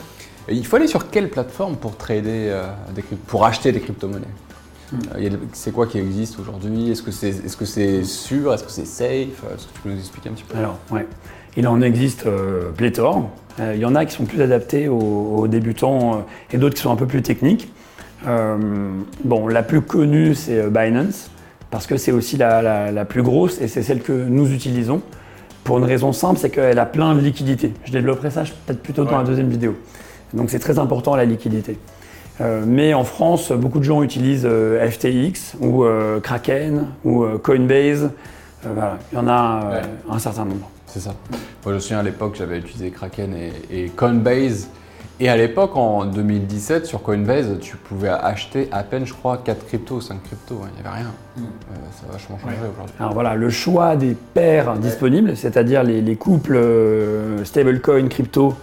il 0.50 0.64
faut 0.64 0.76
aller 0.76 0.86
sur 0.86 1.10
quelle 1.10 1.28
plateforme 1.28 1.76
pour 1.76 1.96
trader, 1.96 2.48
euh, 2.50 2.64
pour 3.26 3.44
acheter 3.44 3.70
des 3.70 3.80
crypto-monnaies? 3.80 4.26
Euh, 4.94 5.30
C'est 5.52 5.72
quoi 5.72 5.86
qui 5.86 5.98
existe 5.98 6.38
aujourd'hui? 6.38 6.90
Est-ce 6.90 7.02
que 7.02 7.10
c'est 7.10 7.28
est 7.28 7.46
-ce 7.46 7.64
c'est 7.64 8.04
sûr? 8.04 8.52
Est-ce 8.52 8.64
que 8.64 8.70
c'est 8.70 8.86
safe? 8.86 9.42
Est-ce 9.54 9.66
que 9.66 9.72
tu 9.74 9.80
peux 9.82 9.90
nous 9.90 9.98
expliquer 9.98 10.28
un 10.28 10.32
petit 10.32 10.44
peu? 10.44 10.56
Alors, 10.56 10.78
ouais. 10.90 11.06
Il 11.56 11.66
en 11.66 11.80
existe 11.80 12.26
euh, 12.26 12.70
pléthore. 12.76 13.30
Il 13.58 13.80
y 13.80 13.84
en 13.84 13.96
a 13.96 14.04
qui 14.04 14.14
sont 14.14 14.24
plus 14.24 14.40
adaptés 14.40 14.86
aux, 14.86 15.48
débutants 15.48 16.24
et 16.52 16.58
d'autres 16.58 16.76
qui 16.76 16.82
sont 16.82 16.92
un 16.92 16.96
peu 16.96 17.06
plus 17.06 17.22
techniques. 17.22 17.72
bon, 19.24 19.48
la 19.48 19.64
plus 19.64 19.80
connue, 19.80 20.36
c'est 20.36 20.70
Binance, 20.70 21.28
parce 21.68 21.88
que 21.88 21.96
c'est 21.96 22.12
aussi 22.12 22.36
la, 22.36 22.92
la, 22.92 23.04
plus 23.04 23.24
grosse 23.24 23.60
et 23.60 23.66
c'est 23.66 23.82
celle 23.82 24.00
que 24.02 24.12
nous 24.12 24.52
utilisons. 24.52 25.02
Pour 25.64 25.78
une 25.78 25.84
raison 25.84 26.12
simple, 26.12 26.38
c'est 26.38 26.50
qu'elle 26.50 26.78
a 26.78 26.86
plein 26.86 27.16
de 27.16 27.20
liquidités. 27.20 27.72
Je 27.84 27.90
développerai 27.90 28.30
ça 28.30 28.44
peut-être 28.44 28.80
plutôt 28.80 29.04
dans 29.04 29.18
la 29.18 29.24
deuxième 29.24 29.50
vidéo. 29.50 29.74
Donc 30.34 30.50
c'est 30.50 30.58
très 30.58 30.78
important 30.78 31.16
la 31.16 31.24
liquidité. 31.24 31.78
Euh, 32.40 32.64
mais 32.66 32.94
en 32.94 33.04
France, 33.04 33.52
beaucoup 33.52 33.78
de 33.78 33.84
gens 33.84 34.02
utilisent 34.02 34.46
euh, 34.48 34.88
FTX 34.88 35.56
ou 35.60 35.84
euh, 35.84 36.20
Kraken 36.20 36.86
ou 37.04 37.26
Coinbase. 37.42 38.10
voilà, 38.62 38.98
il 39.12 39.16
y 39.16 39.18
en 39.18 39.28
a 39.28 39.80
un 40.08 40.18
certain 40.18 40.44
nombre. 40.44 40.70
C'est 40.86 41.00
ça. 41.00 41.14
Moi, 41.30 41.38
je 41.66 41.72
me 41.72 41.78
souviens 41.80 41.98
à 41.98 42.02
l'époque, 42.02 42.36
j'avais 42.36 42.58
utilisé 42.58 42.90
Kraken 42.90 43.34
et, 43.70 43.88
Coinbase. 43.90 44.68
Et 45.20 45.28
à 45.28 45.36
l'époque, 45.36 45.76
en 45.76 46.04
2017, 46.04 46.86
sur 46.86 47.02
Coinbase, 47.02 47.58
tu 47.60 47.76
pouvais 47.76 48.08
acheter 48.08 48.68
à 48.70 48.84
peine, 48.84 49.04
je 49.04 49.12
crois, 49.12 49.38
4 49.38 49.66
cryptos, 49.66 50.00
5 50.00 50.22
cryptos. 50.22 50.60
Il 50.68 50.80
n'y 50.80 50.88
avait 50.88 50.96
rien. 50.96 51.12
Mm. 51.36 51.42
ça 51.90 52.06
a 52.08 52.12
vachement 52.12 52.38
changé 52.38 52.54
aujourd'hui. 52.72 52.94
Alors 53.00 53.14
voilà, 53.14 53.34
le 53.34 53.50
choix 53.50 53.96
des 53.96 54.14
paires 54.14 54.74
disponibles, 54.74 55.36
c'est-à-dire 55.36 55.82
les, 55.82 56.02
les, 56.02 56.14
couples 56.14 56.60
stablecoin 57.42 58.08
crypto 58.08 58.54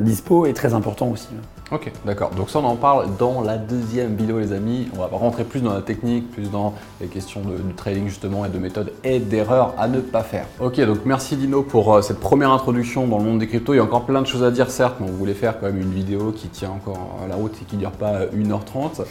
dispo 0.00 0.46
est 0.46 0.54
très 0.54 0.72
important 0.72 1.08
aussi. 1.08 1.28
Ok, 1.72 1.92
d'accord. 2.04 2.30
Donc 2.30 2.50
ça, 2.50 2.58
on 2.58 2.64
en 2.64 2.74
parle 2.74 3.16
dans 3.16 3.42
la 3.42 3.56
deuxième 3.56 4.16
vidéo, 4.16 4.40
les 4.40 4.52
amis. 4.52 4.88
On 4.92 4.98
va 4.98 5.06
rentrer 5.06 5.44
plus 5.44 5.60
dans 5.60 5.72
la 5.72 5.82
technique, 5.82 6.28
plus 6.32 6.50
dans 6.50 6.74
les 7.00 7.06
questions 7.06 7.42
de, 7.42 7.56
trading 7.76 8.08
justement 8.08 8.44
et 8.44 8.48
de 8.48 8.58
méthodes 8.58 8.92
et 9.04 9.20
d'erreurs 9.20 9.74
à 9.78 9.86
ne 9.86 10.00
pas 10.00 10.24
faire. 10.24 10.46
Ok, 10.58 10.80
donc 10.80 10.98
merci 11.04 11.36
Dino 11.36 11.62
pour 11.62 11.94
euh, 11.94 12.02
cette 12.02 12.18
première 12.18 12.50
introduction 12.50 13.06
dans 13.06 13.18
le 13.18 13.24
monde 13.24 13.38
des 13.38 13.46
cryptos. 13.46 13.74
Il 13.74 13.76
y 13.76 13.80
a 13.80 13.84
encore 13.84 14.04
plein 14.04 14.20
de 14.20 14.26
choses 14.26 14.42
à 14.42 14.50
dire, 14.50 14.68
certes, 14.68 14.96
mais 14.98 15.06
on 15.08 15.12
voulait 15.12 15.32
faire 15.32 15.60
quand 15.60 15.66
même 15.66 15.80
une 15.80 15.92
vidéo 15.92 16.32
qui 16.32 16.48
tient 16.48 16.70
encore 16.70 17.20
la 17.28 17.36
route 17.36 17.54
et 17.62 17.64
qui 17.64 17.76
ne 17.76 17.80
dure 17.82 17.92
pas 17.92 18.26
1h30. 18.26 19.02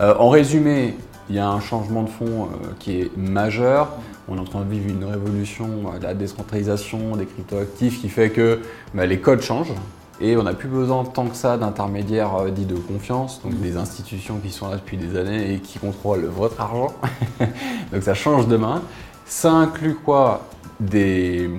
Euh, 0.00 0.14
en 0.16 0.28
résumé, 0.28 0.96
il 1.28 1.34
y 1.34 1.40
a 1.40 1.48
un 1.48 1.60
changement 1.60 2.04
de 2.04 2.10
fond 2.10 2.44
euh, 2.44 2.68
qui 2.78 3.00
est 3.00 3.16
majeur. 3.16 3.88
On 4.28 4.36
est 4.36 4.40
en 4.40 4.44
train 4.44 4.60
de 4.60 4.70
vivre 4.70 4.88
une 4.88 5.04
révolution 5.04 5.66
de 5.98 6.02
la 6.04 6.14
décentralisation 6.14 7.16
des 7.16 7.26
cryptoactifs 7.26 8.00
qui 8.00 8.08
fait 8.08 8.30
que 8.30 8.60
bah, 8.94 9.04
les 9.04 9.18
codes 9.18 9.42
changent. 9.42 9.72
Et 10.20 10.36
on 10.36 10.44
n'a 10.44 10.54
plus 10.54 10.68
besoin 10.68 11.04
tant 11.04 11.26
que 11.26 11.36
ça 11.36 11.56
d'intermédiaires 11.56 12.34
euh, 12.36 12.50
dits 12.50 12.66
de 12.66 12.76
confiance, 12.76 13.42
donc 13.42 13.60
des 13.60 13.76
institutions 13.76 14.38
qui 14.38 14.50
sont 14.50 14.68
là 14.68 14.76
depuis 14.76 14.96
des 14.96 15.18
années 15.18 15.54
et 15.54 15.58
qui 15.58 15.78
contrôlent 15.78 16.26
votre 16.26 16.60
argent. 16.60 16.94
donc 17.92 18.02
ça 18.02 18.14
change 18.14 18.46
de 18.46 18.56
main. 18.56 18.82
Ça 19.26 19.52
inclut 19.52 19.96
quoi? 19.96 20.46
Des, 20.80 21.50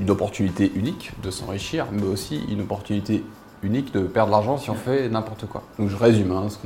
Une 0.00 0.10
opportunité 0.10 0.72
unique 0.74 1.12
de 1.22 1.30
s'enrichir, 1.30 1.86
mais 1.92 2.06
aussi 2.06 2.42
une 2.50 2.62
opportunité 2.62 3.24
unique 3.62 3.92
de 3.92 4.00
perdre 4.00 4.30
l'argent 4.30 4.58
si 4.58 4.70
on 4.70 4.74
fait 4.74 5.08
n'importe 5.08 5.46
quoi. 5.46 5.62
Donc 5.78 5.88
je 5.88 5.96
résume 5.96 6.32
hein, 6.32 6.46
ce 6.48 6.56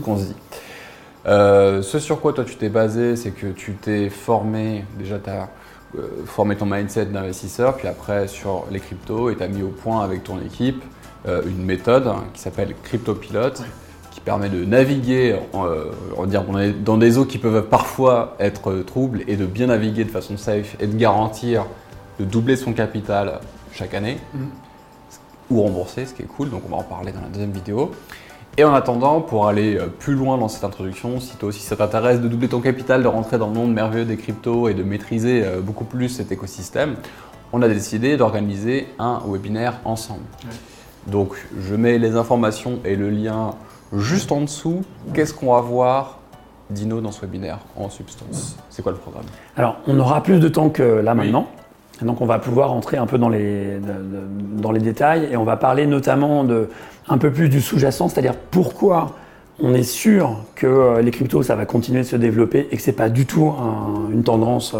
qu'on 0.00 0.16
se 0.16 0.24
dit. 0.26 0.34
Euh, 1.26 1.82
ce 1.82 1.98
sur 1.98 2.20
quoi 2.20 2.32
toi 2.32 2.44
tu 2.44 2.56
t'es 2.56 2.68
basé, 2.68 3.16
c'est 3.16 3.32
que 3.32 3.48
tu 3.48 3.74
t'es 3.74 4.08
formé, 4.08 4.84
déjà 4.98 5.18
tu 5.18 5.28
as 5.28 5.42
euh, 5.42 5.46
former 6.26 6.56
ton 6.56 6.66
mindset 6.66 7.06
d'investisseur, 7.06 7.76
puis 7.76 7.88
après 7.88 8.28
sur 8.28 8.64
les 8.70 8.80
cryptos, 8.80 9.30
et 9.30 9.36
tu 9.36 9.42
as 9.42 9.48
mis 9.48 9.62
au 9.62 9.68
point 9.68 10.04
avec 10.04 10.24
ton 10.24 10.40
équipe 10.40 10.82
euh, 11.28 11.42
une 11.44 11.64
méthode 11.64 12.06
hein, 12.06 12.24
qui 12.32 12.40
s'appelle 12.40 12.74
CryptoPilot, 12.82 13.62
qui 14.10 14.20
permet 14.20 14.48
de 14.48 14.64
naviguer 14.64 15.36
euh, 15.54 15.92
dire, 16.26 16.44
dans 16.82 16.96
des 16.96 17.18
eaux 17.18 17.26
qui 17.26 17.36
peuvent 17.36 17.66
parfois 17.68 18.36
être 18.38 18.72
troubles 18.86 19.22
et 19.28 19.36
de 19.36 19.44
bien 19.44 19.66
naviguer 19.66 20.04
de 20.04 20.10
façon 20.10 20.38
safe 20.38 20.76
et 20.80 20.86
de 20.86 20.96
garantir 20.96 21.66
de 22.18 22.24
doubler 22.24 22.56
son 22.56 22.72
capital 22.72 23.40
chaque 23.72 23.92
année 23.92 24.18
mm. 24.32 24.46
ou 25.50 25.62
rembourser, 25.62 26.06
ce 26.06 26.14
qui 26.14 26.22
est 26.22 26.26
cool, 26.26 26.48
donc 26.48 26.62
on 26.66 26.70
va 26.70 26.78
en 26.78 26.84
parler 26.84 27.12
dans 27.12 27.20
la 27.20 27.28
deuxième 27.28 27.52
vidéo. 27.52 27.92
Et 28.56 28.64
en 28.64 28.74
attendant, 28.74 29.20
pour 29.20 29.46
aller 29.46 29.76
euh, 29.76 29.86
plus 29.86 30.14
loin 30.14 30.36
dans 30.36 30.48
cette 30.48 30.64
introduction, 30.64 31.20
si 31.20 31.36
toi 31.36 31.48
aussi 31.48 31.60
ça 31.60 31.76
t'intéresse 31.76 32.20
de 32.20 32.28
doubler 32.28 32.48
ton 32.48 32.60
capital, 32.60 33.02
de 33.02 33.08
rentrer 33.08 33.38
dans 33.38 33.46
le 33.46 33.54
monde 33.54 33.72
merveilleux 33.72 34.04
des 34.04 34.16
cryptos 34.16 34.68
et 34.68 34.74
de 34.74 34.82
maîtriser 34.82 35.44
euh, 35.44 35.60
beaucoup 35.60 35.84
plus 35.84 36.08
cet 36.08 36.32
écosystème, 36.32 36.96
on 37.52 37.62
a 37.62 37.68
décidé 37.68 38.16
d'organiser 38.16 38.88
un 38.98 39.20
webinaire 39.26 39.80
ensemble. 39.84 40.24
Donc 41.06 41.34
je 41.58 41.74
mets 41.74 41.98
les 41.98 42.16
informations 42.16 42.80
et 42.84 42.96
le 42.96 43.10
lien 43.10 43.54
juste 43.96 44.30
en 44.30 44.42
dessous. 44.42 44.82
Qu'est-ce 45.14 45.32
qu'on 45.32 45.54
va 45.54 45.60
voir 45.60 46.18
Dino 46.68 47.00
dans 47.00 47.10
ce 47.10 47.22
webinaire 47.22 47.58
en 47.76 47.88
substance? 47.88 48.56
C'est 48.68 48.82
quoi 48.82 48.92
le 48.92 48.98
programme? 48.98 49.24
Alors 49.56 49.78
on 49.86 49.98
aura 49.98 50.22
plus 50.22 50.38
de 50.38 50.48
temps 50.48 50.68
que 50.68 50.82
là 50.82 51.14
maintenant. 51.14 51.48
Donc 52.02 52.20
on 52.20 52.26
va 52.26 52.38
pouvoir 52.38 52.72
entrer 52.72 52.96
un 52.96 53.06
peu 53.06 53.18
dans 53.18 53.28
les, 53.28 53.78
dans 54.56 54.72
les 54.72 54.80
détails 54.80 55.28
et 55.30 55.36
on 55.36 55.44
va 55.44 55.56
parler 55.56 55.86
notamment 55.86 56.44
de, 56.44 56.68
un 57.08 57.18
peu 57.18 57.30
plus 57.30 57.48
du 57.48 57.60
sous-jacent, 57.60 58.08
c'est-à-dire 58.08 58.34
pourquoi 58.50 59.12
on 59.62 59.74
est 59.74 59.82
sûr 59.82 60.36
que 60.54 60.66
euh, 60.66 61.02
les 61.02 61.10
cryptos, 61.10 61.42
ça 61.42 61.54
va 61.54 61.66
continuer 61.66 62.00
de 62.00 62.06
se 62.06 62.16
développer 62.16 62.68
et 62.70 62.76
que 62.76 62.82
ce 62.82 62.90
n'est 62.90 62.96
pas 62.96 63.08
du 63.08 63.26
tout 63.26 63.52
une 64.10 64.22
tendance, 64.22 64.74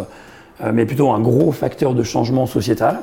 euh, 0.62 0.70
mais 0.72 0.86
plutôt 0.86 1.10
un 1.10 1.20
gros 1.20 1.52
facteur 1.52 1.94
de 1.94 2.02
changement 2.02 2.46
sociétal. 2.46 3.00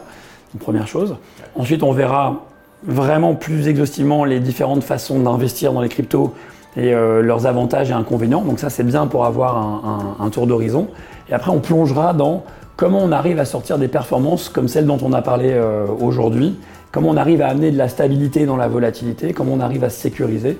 Première 0.59 0.87
chose. 0.87 1.17
Ensuite, 1.55 1.83
on 1.83 1.91
verra 1.91 2.45
vraiment 2.83 3.35
plus 3.35 3.67
exhaustivement 3.67 4.23
les 4.25 4.39
différentes 4.39 4.83
façons 4.83 5.19
d'investir 5.19 5.73
dans 5.73 5.81
les 5.81 5.89
cryptos 5.89 6.33
et 6.75 6.93
euh, 6.93 7.21
leurs 7.21 7.45
avantages 7.45 7.91
et 7.91 7.93
inconvénients. 7.93 8.41
Donc 8.41 8.59
ça, 8.59 8.69
c'est 8.69 8.83
bien 8.83 9.05
pour 9.07 9.25
avoir 9.25 10.15
un 10.19 10.29
tour 10.29 10.47
d'horizon. 10.47 10.87
Et 11.29 11.33
après, 11.33 11.51
on 11.51 11.59
plongera 11.59 12.13
dans 12.13 12.43
comment 12.77 12.99
on 13.03 13.11
arrive 13.11 13.39
à 13.39 13.45
sortir 13.45 13.77
des 13.77 13.89
performances 13.89 14.47
comme 14.47 14.69
celles 14.69 14.85
dont 14.85 14.99
on 15.01 15.11
a 15.11 15.21
parlé 15.21 15.51
euh, 15.51 15.85
aujourd'hui, 15.99 16.57
comment 16.91 17.09
on 17.09 17.17
arrive 17.17 17.41
à 17.41 17.47
amener 17.49 17.71
de 17.71 17.77
la 17.77 17.89
stabilité 17.89 18.45
dans 18.45 18.55
la 18.55 18.69
volatilité, 18.69 19.33
comment 19.33 19.53
on 19.53 19.59
arrive 19.59 19.83
à 19.83 19.89
se 19.89 19.99
sécuriser. 19.99 20.57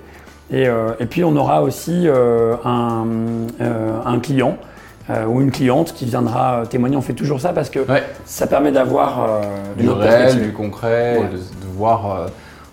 Et, 0.52 0.68
euh, 0.68 0.92
puis 1.10 1.24
on 1.24 1.36
aura 1.36 1.62
aussi 1.62 2.08
euh, 2.08 2.56
un, 2.66 4.20
client 4.20 4.58
ou 5.28 5.42
une 5.42 5.52
cliente 5.52 5.94
qui 5.94 6.06
viendra 6.06 6.64
témoigner. 6.70 6.98
On 6.98 7.02
fait 7.02 7.14
toujours 7.14 7.40
ça 7.40 7.54
parce 7.54 7.70
que 7.70 7.80
ça 8.26 8.48
permet 8.48 8.72
d'avoir 8.74 9.42
du 9.78 9.90
réel, 9.90 10.42
du 10.42 10.52
concret, 10.52 11.22
de, 11.32 11.38
voir 11.78 12.28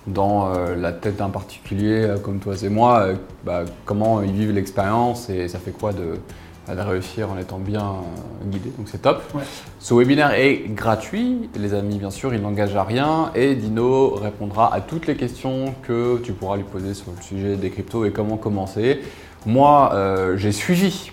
dans 0.07 0.53
la 0.77 0.93
tête 0.93 1.17
d'un 1.17 1.29
particulier 1.31 2.15
comme 2.23 2.39
toi 2.39 2.55
et 2.63 2.69
moi, 2.69 3.09
bah, 3.45 3.63
comment 3.85 4.23
ils 4.23 4.33
vivent 4.33 4.53
l'expérience 4.53 5.31
et 5.31 5.47
ça 5.49 5.59
fait 5.59 5.71
quoi 5.71 5.93
de, 5.93 6.19
bah, 6.67 6.75
de 6.75 6.81
réussir 6.81 7.31
en 7.31 7.39
étant 7.39 7.59
bien 7.59 7.81
euh, 7.83 8.47
guidé. 8.47 8.71
Donc 8.77 8.89
c'est 8.89 9.03
top. 9.03 9.23
Ouais. 9.35 9.43
Ce 9.79 9.95
webinaire 9.95 10.33
est 10.33 10.63
gratuit, 10.69 11.51
les 11.57 11.75
amis, 11.75 11.99
bien 11.99 12.11
sûr, 12.11 12.35
il 12.35 12.41
n'engage 12.41 12.75
à 12.77 12.85
rien 12.85 13.31
et 13.35 13.55
Dino 13.55 14.15
répondra 14.15 14.75
à 14.75 14.81
toutes 14.81 15.07
les 15.07 15.17
questions 15.17 15.75
que 15.83 16.19
tu 16.23 16.33
pourras 16.33 16.57
lui 16.57 16.65
poser 16.65 16.95
sur 16.95 17.13
le 17.17 17.23
sujet 17.23 17.57
des 17.57 17.71
cryptos 17.71 18.05
et 18.05 18.13
comment 18.13 18.37
commencer. 18.37 19.01
Moi, 19.47 19.91
euh, 19.93 20.37
j'ai 20.37 20.53
suivi 20.53 21.13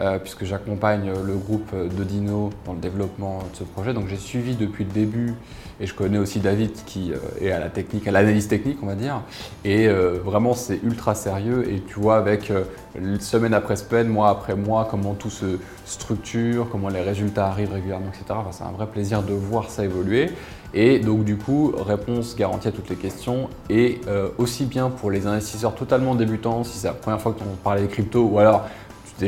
euh, 0.00 0.18
puisque 0.18 0.44
j'accompagne 0.44 1.12
le 1.24 1.34
groupe 1.36 1.74
de 1.74 2.04
Dino 2.04 2.50
dans 2.66 2.72
le 2.72 2.80
développement 2.80 3.38
de 3.52 3.56
ce 3.56 3.64
projet. 3.64 3.92
Donc 3.92 4.08
j'ai 4.08 4.16
suivi 4.16 4.54
depuis 4.54 4.84
le 4.84 4.90
début 4.90 5.34
et 5.80 5.86
je 5.86 5.94
connais 5.94 6.18
aussi 6.18 6.40
David 6.40 6.72
qui 6.86 7.12
euh, 7.12 7.16
est 7.40 7.50
à 7.50 7.58
la 7.58 7.70
technique, 7.70 8.06
à 8.06 8.10
l'analyse 8.10 8.48
technique 8.48 8.78
on 8.82 8.86
va 8.86 8.94
dire. 8.94 9.22
Et 9.64 9.88
euh, 9.88 10.18
vraiment 10.22 10.54
c'est 10.54 10.80
ultra 10.82 11.14
sérieux 11.14 11.70
et 11.70 11.80
tu 11.80 11.98
vois 11.98 12.16
avec 12.16 12.50
euh, 12.50 12.64
semaine 13.18 13.54
après 13.54 13.76
semaine, 13.76 14.08
mois 14.08 14.28
après 14.28 14.54
mois, 14.54 14.86
comment 14.90 15.14
tout 15.14 15.30
se 15.30 15.58
structure, 15.86 16.68
comment 16.70 16.88
les 16.88 17.00
résultats 17.00 17.46
arrivent 17.46 17.72
régulièrement, 17.72 18.08
etc. 18.08 18.40
C'est 18.52 18.64
un 18.64 18.72
vrai 18.72 18.86
plaisir 18.86 19.22
de 19.22 19.32
voir 19.32 19.70
ça 19.70 19.84
évoluer. 19.84 20.30
Et 20.72 21.00
donc 21.00 21.24
du 21.24 21.36
coup, 21.36 21.72
réponse 21.76 22.36
garantie 22.36 22.68
à 22.68 22.72
toutes 22.72 22.90
les 22.90 22.96
questions 22.96 23.48
et 23.68 24.00
euh, 24.06 24.28
aussi 24.38 24.66
bien 24.66 24.88
pour 24.88 25.10
les 25.10 25.26
investisseurs 25.26 25.74
totalement 25.74 26.14
débutants, 26.14 26.62
si 26.62 26.78
c'est 26.78 26.86
la 26.86 26.92
première 26.92 27.20
fois 27.20 27.32
que 27.32 27.38
tu 27.38 27.44
entends 27.44 27.56
parler 27.64 27.82
des 27.82 27.88
cryptos 27.88 28.22
ou 28.22 28.38
alors 28.38 28.66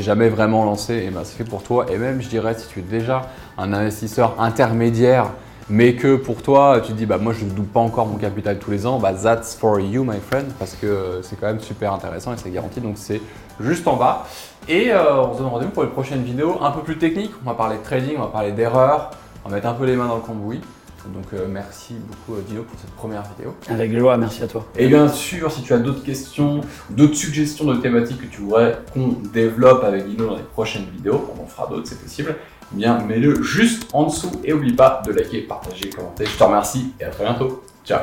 jamais 0.00 0.28
vraiment 0.28 0.64
lancé, 0.64 0.94
et 1.06 1.10
ben 1.10 1.20
c'est 1.24 1.36
fait 1.36 1.44
pour 1.44 1.62
toi. 1.62 1.86
Et 1.90 1.98
même, 1.98 2.22
je 2.22 2.28
dirais, 2.28 2.54
si 2.56 2.66
tu 2.68 2.80
es 2.80 2.82
déjà 2.82 3.22
un 3.58 3.72
investisseur 3.72 4.40
intermédiaire, 4.40 5.26
mais 5.68 5.94
que 5.94 6.16
pour 6.16 6.42
toi, 6.42 6.80
tu 6.84 6.92
te 6.92 6.96
dis, 6.96 7.06
bah 7.06 7.18
moi, 7.18 7.32
je 7.32 7.44
ne 7.44 7.50
double 7.50 7.68
pas 7.68 7.80
encore 7.80 8.06
mon 8.06 8.16
capital 8.16 8.58
tous 8.58 8.70
les 8.70 8.86
ans, 8.86 8.98
bah 8.98 9.12
that's 9.12 9.54
for 9.54 9.78
you, 9.78 10.04
my 10.04 10.18
friend, 10.18 10.46
parce 10.58 10.74
que 10.74 10.86
euh, 10.86 11.22
c'est 11.22 11.38
quand 11.38 11.46
même 11.46 11.60
super 11.60 11.92
intéressant 11.92 12.32
et 12.32 12.36
c'est 12.36 12.50
garanti. 12.50 12.80
Donc 12.80 12.94
c'est 12.96 13.20
juste 13.60 13.86
en 13.86 13.96
bas. 13.96 14.26
Et 14.68 14.92
euh, 14.92 15.22
on 15.22 15.34
se 15.34 15.38
donne 15.38 15.48
rendez-vous 15.48 15.72
pour 15.72 15.84
une 15.84 15.90
prochaine 15.90 16.22
vidéo 16.22 16.58
un 16.60 16.70
peu 16.70 16.80
plus 16.80 16.98
technique. 16.98 17.32
On 17.44 17.48
va 17.48 17.54
parler 17.54 17.76
de 17.76 17.82
trading, 17.82 18.14
on 18.16 18.22
va 18.22 18.28
parler 18.28 18.52
d'erreurs, 18.52 19.10
on 19.44 19.48
va 19.48 19.56
mettre 19.56 19.68
un 19.68 19.74
peu 19.74 19.84
les 19.84 19.96
mains 19.96 20.08
dans 20.08 20.16
le 20.16 20.22
cambouis. 20.22 20.60
Donc 21.06 21.26
euh, 21.34 21.46
merci 21.48 21.94
beaucoup 21.94 22.38
euh, 22.38 22.42
Dino 22.46 22.62
pour 22.62 22.78
cette 22.78 22.90
première 22.90 23.22
vidéo. 23.22 23.54
Avec 23.68 23.96
joie, 23.96 24.16
merci 24.16 24.42
à 24.42 24.46
toi. 24.46 24.66
Et 24.76 24.88
bien 24.88 25.08
sûr, 25.08 25.50
si 25.50 25.62
tu 25.62 25.72
as 25.72 25.78
d'autres 25.78 26.04
questions, 26.04 26.60
d'autres 26.90 27.16
suggestions 27.16 27.64
de 27.64 27.76
thématiques 27.76 28.20
que 28.20 28.26
tu 28.26 28.42
voudrais 28.42 28.78
qu'on 28.92 29.16
développe 29.32 29.84
avec 29.84 30.08
Dino 30.08 30.26
dans 30.26 30.36
les 30.36 30.42
prochaines 30.42 30.86
vidéos, 30.94 31.32
on 31.36 31.42
en 31.42 31.46
fera 31.46 31.66
d'autres, 31.66 31.88
c'est 31.88 32.00
possible, 32.00 32.36
eh 32.72 32.76
bien 32.76 32.98
mets-le 33.00 33.42
juste 33.42 33.88
en 33.92 34.04
dessous 34.04 34.32
et 34.44 34.52
oublie 34.52 34.74
pas 34.74 35.02
de 35.06 35.12
liker, 35.12 35.42
partager, 35.42 35.90
commenter. 35.90 36.24
Je 36.26 36.38
te 36.38 36.44
remercie 36.44 36.92
et 37.00 37.04
à 37.04 37.10
très 37.10 37.24
bientôt. 37.24 37.64
Ciao 37.84 38.00